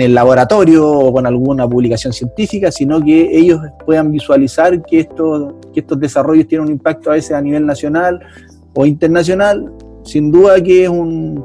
el 0.01 0.13
laboratorio 0.13 0.87
o 0.87 1.11
con 1.11 1.25
alguna 1.25 1.67
publicación 1.67 2.13
científica, 2.13 2.71
sino 2.71 3.03
que 3.03 3.37
ellos 3.37 3.59
puedan 3.85 4.11
visualizar 4.11 4.81
que, 4.83 5.01
esto, 5.01 5.59
que 5.73 5.82
estos 5.82 5.99
desarrollos 5.99 6.47
tienen 6.47 6.67
un 6.67 6.73
impacto 6.73 7.12
a 7.12 7.13
veces 7.13 7.32
a 7.32 7.41
nivel 7.41 7.65
nacional 7.65 8.19
o 8.73 8.86
internacional. 8.86 9.71
Sin 10.03 10.32
duda 10.32 10.62
que 10.62 10.84
es 10.84 10.89
un, 10.89 11.43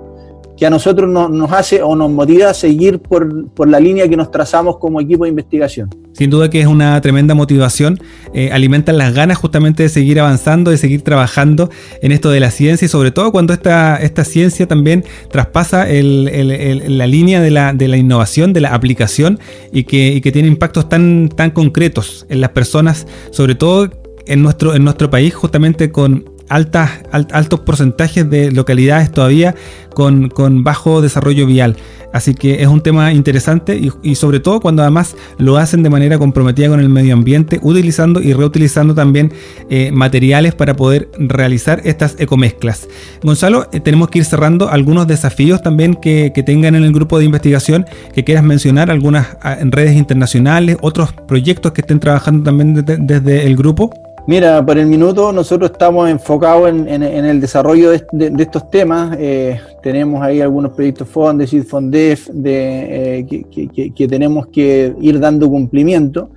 que 0.56 0.66
a 0.66 0.70
nosotros 0.70 1.10
nos 1.10 1.52
hace 1.52 1.82
o 1.82 1.96
nos 1.96 2.10
motiva 2.10 2.50
a 2.50 2.54
seguir 2.54 3.00
por, 3.00 3.50
por, 3.50 3.68
la 3.68 3.80
línea 3.80 4.08
que 4.08 4.16
nos 4.16 4.30
trazamos 4.30 4.78
como 4.78 5.00
equipo 5.00 5.24
de 5.24 5.30
investigación. 5.30 5.90
Sin 6.12 6.30
duda 6.30 6.48
que 6.48 6.60
es 6.60 6.66
una 6.68 7.00
tremenda 7.00 7.34
motivación, 7.34 7.98
eh, 8.34 8.50
alimentan 8.52 8.96
las 8.96 9.12
ganas 9.14 9.36
justamente 9.36 9.82
de 9.82 9.88
seguir 9.88 10.20
avanzando, 10.20 10.70
de 10.70 10.78
seguir 10.78 11.02
trabajando 11.02 11.70
en 12.02 12.12
esto 12.12 12.30
de 12.30 12.38
la 12.38 12.52
ciencia 12.52 12.86
y 12.86 12.88
sobre 12.88 13.10
todo 13.10 13.32
cuando 13.32 13.52
esta, 13.52 13.96
esta 13.96 14.24
ciencia 14.24 14.68
también 14.68 15.04
traspasa 15.28 15.86
la 15.86 17.06
línea 17.08 17.40
de 17.40 17.50
la, 17.50 17.72
de 17.72 17.88
la, 17.88 17.96
innovación, 17.96 18.52
de 18.52 18.60
la 18.60 18.74
aplicación 18.74 19.40
y 19.72 19.84
que, 19.84 20.12
y 20.12 20.20
que 20.20 20.30
tiene 20.30 20.46
impactos 20.46 20.88
tan, 20.88 21.30
tan 21.30 21.50
concretos 21.50 22.26
en 22.28 22.40
las 22.40 22.50
personas, 22.50 23.08
sobre 23.32 23.56
todo 23.56 23.90
en 24.26 24.42
nuestro, 24.42 24.74
en 24.74 24.84
nuestro 24.84 25.10
país, 25.10 25.34
justamente 25.34 25.90
con 25.90 26.34
altas, 26.48 26.90
altos 27.10 27.60
porcentajes 27.60 28.28
de 28.28 28.50
localidades 28.52 29.10
todavía 29.10 29.54
con, 29.94 30.30
bajo 30.64 31.00
desarrollo 31.00 31.46
vial. 31.46 31.76
Así 32.12 32.34
que 32.34 32.62
es 32.62 32.68
un 32.68 32.80
tema 32.80 33.12
interesante 33.12 33.80
y, 34.02 34.14
sobre 34.14 34.38
todo 34.38 34.60
cuando 34.60 34.82
además 34.82 35.16
lo 35.36 35.56
hacen 35.56 35.82
de 35.82 35.90
manera 35.90 36.16
comprometida 36.16 36.68
con 36.68 36.78
el 36.78 36.88
medio 36.88 37.12
ambiente, 37.12 37.58
utilizando 37.60 38.20
y 38.20 38.32
reutilizando 38.32 38.94
también 38.94 39.32
eh, 39.68 39.90
materiales 39.90 40.54
para 40.54 40.76
poder 40.76 41.10
realizar 41.18 41.80
estas 41.84 42.14
ecomezclas. 42.20 42.88
Gonzalo, 43.22 43.68
eh, 43.72 43.80
tenemos 43.80 44.10
que 44.10 44.20
ir 44.20 44.24
cerrando 44.24 44.68
algunos 44.68 45.08
desafíos 45.08 45.60
también 45.62 45.94
que, 45.94 46.32
tengan 46.46 46.74
en 46.74 46.84
el 46.84 46.92
grupo 46.92 47.18
de 47.18 47.24
investigación 47.24 47.86
que 48.14 48.22
quieras 48.22 48.44
mencionar, 48.44 48.90
algunas 48.90 49.36
ah, 49.42 49.56
redes 49.62 49.96
internacionales, 49.96 50.76
otros 50.82 51.12
proyectos 51.26 51.72
que 51.72 51.80
estén 51.80 51.98
trabajando 51.98 52.44
también 52.44 52.84
desde 52.84 53.46
el 53.46 53.56
grupo. 53.56 54.03
Mira, 54.26 54.64
por 54.64 54.78
el 54.78 54.86
minuto 54.86 55.32
nosotros 55.32 55.72
estamos 55.72 56.08
enfocados 56.08 56.70
en, 56.70 57.02
el 57.02 57.40
desarrollo 57.42 57.90
de, 57.90 58.06
estos 58.38 58.70
temas. 58.70 59.14
Eh, 59.20 59.60
tenemos 59.82 60.22
ahí 60.22 60.40
algunos 60.40 60.72
proyectos 60.72 61.08
FONDES, 61.08 61.68
FONDEF, 61.68 62.28
de, 62.28 63.18
eh, 63.18 63.92
que, 63.94 64.08
tenemos 64.08 64.46
que 64.46 64.94
ir 64.98 65.20
dando 65.20 65.46
cumplimiento. 65.50 66.30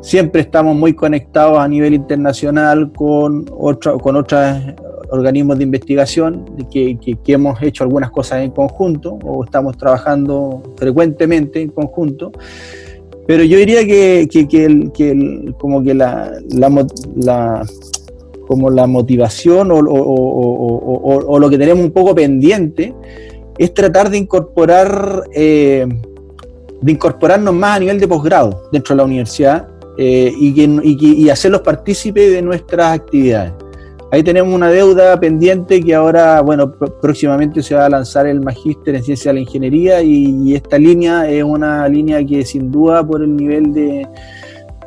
Siempre 0.00 0.40
estamos 0.40 0.74
muy 0.74 0.94
conectados 0.94 1.58
a 1.58 1.68
nivel 1.68 1.92
internacional 1.92 2.90
con, 2.92 3.44
con 3.44 4.16
otros 4.16 4.56
organismos 5.10 5.58
de 5.58 5.64
investigación, 5.64 6.46
que, 6.70 6.96
que 6.98 7.32
hemos 7.32 7.60
hecho 7.62 7.84
algunas 7.84 8.10
cosas 8.10 8.44
en 8.44 8.50
conjunto 8.50 9.18
o 9.22 9.44
estamos 9.44 9.76
trabajando 9.76 10.62
frecuentemente 10.78 11.60
en 11.60 11.68
conjunto. 11.68 12.32
Pero 13.26 13.42
yo 13.42 13.58
diría 13.58 13.84
que, 13.84 14.28
que, 14.30 15.52
como 15.58 15.82
que 15.82 15.94
la, 15.94 16.32
la, 16.48 17.66
como 18.46 18.70
la 18.70 18.86
motivación 18.86 19.72
o, 19.72 19.78
o, 19.78 21.38
lo 21.38 21.50
que 21.50 21.58
tenemos 21.58 21.84
un 21.84 21.90
poco 21.90 22.14
pendiente 22.14 22.94
es 23.58 23.74
tratar 23.74 24.10
de 24.10 24.18
incorporar 24.18 25.24
eh, 25.34 25.86
de 26.80 26.92
incorporarnos 26.92 27.54
más 27.54 27.76
a 27.76 27.80
nivel 27.80 27.98
de 27.98 28.06
posgrado 28.06 28.68
dentro 28.70 28.94
de 28.94 28.98
la 28.98 29.04
universidad 29.04 29.68
eh, 29.98 30.32
y, 30.38 30.62
y, 30.62 31.24
y 31.24 31.30
hacerlos 31.30 31.62
partícipes 31.62 32.30
de 32.30 32.42
nuestras 32.42 32.94
actividades. 32.94 33.52
Ahí 34.16 34.22
tenemos 34.22 34.54
una 34.54 34.70
deuda 34.70 35.20
pendiente 35.20 35.82
que 35.82 35.94
ahora, 35.94 36.40
bueno, 36.40 36.72
próximamente 36.72 37.62
se 37.62 37.74
va 37.74 37.84
a 37.84 37.90
lanzar 37.90 38.26
el 38.26 38.40
magíster 38.40 38.94
en 38.94 39.02
ciencia 39.02 39.28
de 39.28 39.34
la 39.34 39.40
ingeniería 39.40 40.00
y, 40.00 40.54
esta 40.54 40.78
línea 40.78 41.28
es 41.28 41.44
una 41.44 41.86
línea 41.86 42.24
que 42.24 42.42
sin 42.46 42.70
duda 42.70 43.06
por 43.06 43.22
el 43.22 43.36
nivel 43.36 43.74
de, 43.74 44.08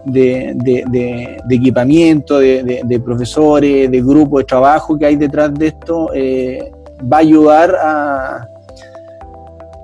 de, 0.04 1.38
equipamiento, 1.48 2.40
de, 2.40 3.02
profesores, 3.06 3.92
de 3.92 4.02
grupo 4.02 4.40
de 4.40 4.46
trabajo 4.46 4.98
que 4.98 5.06
hay 5.06 5.16
detrás 5.16 5.54
de 5.54 5.68
esto, 5.68 6.10
eh, 6.16 6.72
va 7.02 7.18
a 7.18 7.20
ayudar 7.20 7.76
a, 7.80 8.48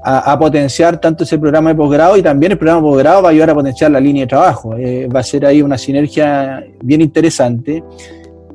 a, 0.04 0.40
potenciar 0.40 1.00
tanto 1.00 1.24
ese 1.24 1.38
programa 1.38 1.70
de 1.70 1.76
posgrado 1.76 2.18
y 2.18 2.24
también 2.24 2.54
el 2.54 2.58
programa 2.58 2.82
de 2.82 2.88
posgrado 2.88 3.22
va 3.22 3.30
a 3.30 3.32
ayudar 3.32 3.52
a 3.52 3.54
potenciar 3.54 3.92
la 3.92 4.00
línea 4.00 4.24
de 4.24 4.28
trabajo. 4.28 4.76
Eh, 4.76 5.08
va 5.08 5.20
a 5.20 5.24
ser 5.24 5.46
ahí 5.46 5.62
una 5.62 5.78
sinergia 5.78 6.66
bien 6.82 7.02
interesante. 7.02 7.84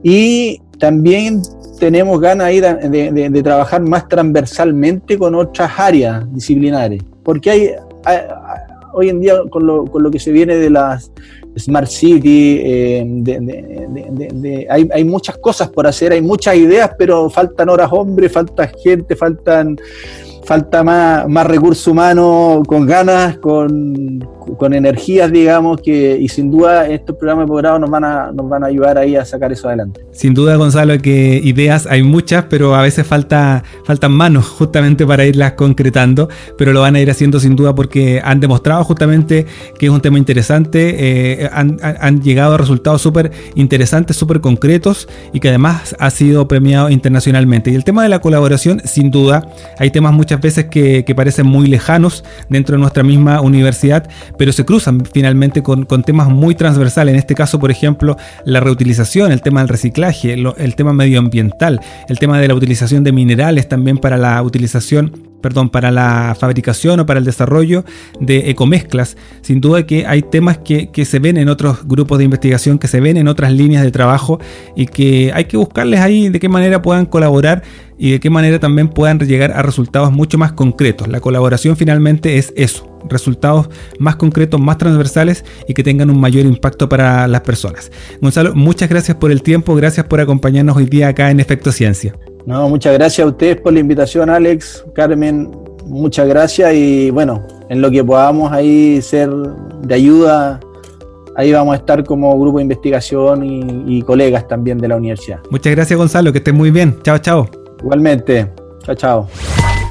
Y 0.02 0.60
también 0.80 1.42
tenemos 1.78 2.20
ganas 2.20 2.50
de, 2.50 3.40
trabajar 3.44 3.80
más 3.82 4.08
transversalmente 4.08 5.16
con 5.16 5.34
otras 5.34 5.70
áreas 5.78 6.24
disciplinares, 6.32 7.02
porque 7.22 7.50
hay, 7.50 7.70
hoy 8.92 9.10
en 9.10 9.20
día 9.20 9.34
con 9.48 9.66
lo, 9.66 9.84
con 9.84 10.02
lo, 10.02 10.10
que 10.10 10.18
se 10.18 10.32
viene 10.32 10.56
de 10.56 10.70
las 10.70 11.12
Smart 11.56 11.88
City, 11.88 12.60
eh, 12.62 14.66
hay, 14.68 14.88
hay, 14.92 15.04
muchas 15.04 15.38
cosas 15.38 15.68
por 15.68 15.86
hacer, 15.86 16.12
hay 16.12 16.22
muchas 16.22 16.56
ideas, 16.56 16.90
pero 16.98 17.30
faltan 17.30 17.68
horas 17.68 17.90
hombres, 17.92 18.32
falta 18.32 18.70
gente, 18.82 19.14
faltan 19.14 19.78
falta 20.50 20.82
más, 20.82 21.28
más 21.28 21.46
recurso 21.46 21.92
humano 21.92 22.64
con 22.66 22.84
ganas, 22.84 23.38
con, 23.38 24.18
con, 24.56 24.74
energías, 24.74 25.30
digamos, 25.32 25.80
que, 25.80 26.18
y 26.20 26.28
sin 26.28 26.50
duda 26.50 26.88
estos 26.88 27.16
programas 27.16 27.46
de 27.46 27.48
posgrado 27.48 27.78
nos 27.78 27.90
van 27.90 28.04
a, 28.04 28.32
nos 28.32 28.48
van 28.48 28.64
a 28.64 28.66
ayudar 28.66 28.98
ahí 28.98 29.16
a 29.16 29.24
sacar 29.24 29.52
eso 29.52 29.68
adelante. 29.68 30.00
Sin 30.12 30.34
duda, 30.34 30.56
Gonzalo, 30.56 30.96
que 30.98 31.40
ideas 31.42 31.86
hay 31.86 32.02
muchas, 32.02 32.44
pero 32.44 32.74
a 32.74 32.82
veces 32.82 33.06
falta, 33.06 33.62
faltan 33.84 34.12
manos 34.12 34.46
justamente 34.46 35.06
para 35.06 35.24
irlas 35.24 35.52
concretando, 35.52 36.28
pero 36.56 36.72
lo 36.72 36.80
van 36.80 36.96
a 36.96 37.00
ir 37.00 37.10
haciendo 37.10 37.40
sin 37.40 37.56
duda 37.56 37.74
porque 37.74 38.20
han 38.24 38.40
demostrado 38.40 38.84
justamente 38.84 39.46
que 39.78 39.86
es 39.86 39.92
un 39.92 40.00
tema 40.00 40.18
interesante, 40.18 41.42
eh, 41.42 41.50
han, 41.52 41.78
han, 41.82 42.20
llegado 42.20 42.54
a 42.54 42.58
resultados 42.58 43.00
súper 43.00 43.30
interesantes, 43.54 44.16
súper 44.16 44.40
concretos 44.40 45.08
y 45.32 45.40
que 45.40 45.48
además 45.48 45.96
ha 45.98 46.10
sido 46.10 46.46
premiado 46.48 46.90
internacionalmente. 46.90 47.70
Y 47.70 47.74
el 47.74 47.84
tema 47.84 48.02
de 48.02 48.08
la 48.08 48.20
colaboración, 48.20 48.82
sin 48.84 49.10
duda, 49.10 49.48
hay 49.78 49.90
temas 49.90 50.12
muchas 50.12 50.40
veces 50.40 50.66
que, 50.66 51.04
parecen 51.20 51.46
muy 51.46 51.66
lejanos 51.66 52.24
dentro 52.48 52.76
de 52.76 52.80
nuestra 52.80 53.02
misma 53.02 53.40
universidad, 53.40 54.08
pero 54.40 54.52
se 54.52 54.64
cruzan 54.64 55.04
finalmente 55.04 55.62
con, 55.62 55.84
temas 56.02 56.30
muy 56.30 56.54
transversales. 56.54 57.12
En 57.12 57.18
este 57.18 57.34
caso, 57.34 57.58
por 57.58 57.70
ejemplo, 57.70 58.16
la 58.46 58.60
reutilización, 58.60 59.32
el 59.32 59.42
tema 59.42 59.60
del 59.60 59.68
reciclaje, 59.68 60.32
el 60.32 60.74
tema 60.76 60.94
medioambiental, 60.94 61.78
el 62.08 62.18
tema 62.18 62.40
de 62.40 62.48
la 62.48 62.54
utilización 62.54 63.04
de 63.04 63.12
minerales 63.12 63.68
también 63.68 63.98
para 63.98 64.16
la 64.16 64.42
utilización 64.42 65.29
perdón, 65.40 65.70
para 65.70 65.90
la 65.90 66.36
fabricación 66.38 67.00
o 67.00 67.06
para 67.06 67.18
el 67.18 67.24
desarrollo 67.24 67.84
de 68.20 68.50
ecomezclas. 68.50 69.16
Sin 69.42 69.60
duda 69.60 69.86
que 69.86 70.06
hay 70.06 70.22
temas 70.22 70.58
que, 70.58 70.90
que, 70.90 71.04
se 71.04 71.18
ven 71.18 71.36
en 71.36 71.48
otros 71.48 71.86
grupos 71.86 72.18
de 72.18 72.24
investigación, 72.24 72.78
que 72.78 72.88
se 72.88 73.00
ven 73.00 73.16
en 73.16 73.28
otras 73.28 73.52
líneas 73.52 73.82
de 73.82 73.90
trabajo 73.90 74.38
y 74.76 74.86
que 74.86 75.32
hay 75.34 75.44
que 75.44 75.56
buscarles 75.56 76.00
ahí 76.00 76.28
de 76.28 76.38
qué 76.40 76.48
manera 76.48 76.82
puedan 76.82 77.06
colaborar 77.06 77.62
y 78.00 78.12
de 78.12 78.20
qué 78.20 78.30
manera 78.30 78.58
también 78.58 78.88
puedan 78.88 79.18
llegar 79.18 79.52
a 79.52 79.60
resultados 79.60 80.10
mucho 80.10 80.38
más 80.38 80.52
concretos. 80.52 81.06
La 81.06 81.20
colaboración 81.20 81.76
finalmente 81.76 82.38
es 82.38 82.52
eso, 82.56 82.98
resultados 83.06 83.68
más 83.98 84.16
concretos, 84.16 84.58
más 84.58 84.78
transversales 84.78 85.44
y 85.68 85.74
que 85.74 85.82
tengan 85.82 86.08
un 86.08 86.18
mayor 86.18 86.46
impacto 86.46 86.88
para 86.88 87.28
las 87.28 87.42
personas. 87.42 87.92
Gonzalo, 88.22 88.54
muchas 88.54 88.88
gracias 88.88 89.18
por 89.18 89.30
el 89.30 89.42
tiempo, 89.42 89.74
gracias 89.74 90.06
por 90.06 90.18
acompañarnos 90.18 90.78
hoy 90.78 90.86
día 90.86 91.08
acá 91.08 91.30
en 91.30 91.40
Efecto 91.40 91.72
Ciencia. 91.72 92.14
No, 92.50 92.68
muchas 92.68 92.94
gracias 92.94 93.24
a 93.24 93.28
ustedes 93.28 93.60
por 93.60 93.72
la 93.72 93.78
invitación, 93.78 94.28
Alex, 94.28 94.84
Carmen, 94.92 95.52
muchas 95.84 96.26
gracias 96.26 96.74
y 96.74 97.08
bueno, 97.10 97.46
en 97.68 97.80
lo 97.80 97.92
que 97.92 98.02
podamos 98.02 98.50
ahí 98.50 99.00
ser 99.02 99.30
de 99.30 99.94
ayuda, 99.94 100.58
ahí 101.36 101.52
vamos 101.52 101.74
a 101.74 101.76
estar 101.76 102.02
como 102.02 102.36
grupo 102.40 102.58
de 102.58 102.64
investigación 102.64 103.44
y, 103.44 103.98
y 103.98 104.02
colegas 104.02 104.48
también 104.48 104.78
de 104.78 104.88
la 104.88 104.96
universidad. 104.96 105.38
Muchas 105.48 105.76
gracias, 105.76 105.96
Gonzalo, 105.96 106.32
que 106.32 106.38
estés 106.38 106.52
muy 106.52 106.72
bien. 106.72 106.98
Chao, 107.04 107.18
chao. 107.18 107.48
Igualmente, 107.78 108.50
chao, 108.82 108.96
chao. 108.96 109.28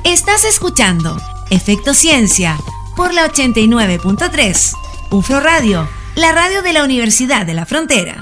Estás 0.04 0.44
escuchando 0.44 1.16
Efecto 1.52 1.94
Ciencia 1.94 2.58
por 2.98 3.14
la 3.14 3.26
89.3, 3.26 4.74
UFRO 5.12 5.40
Radio, 5.40 5.88
la 6.18 6.34
radio 6.34 6.62
de 6.62 6.74
la 6.74 6.84
Universidad 6.84 7.46
de 7.46 7.54
la 7.54 7.66
Frontera. 7.66 8.18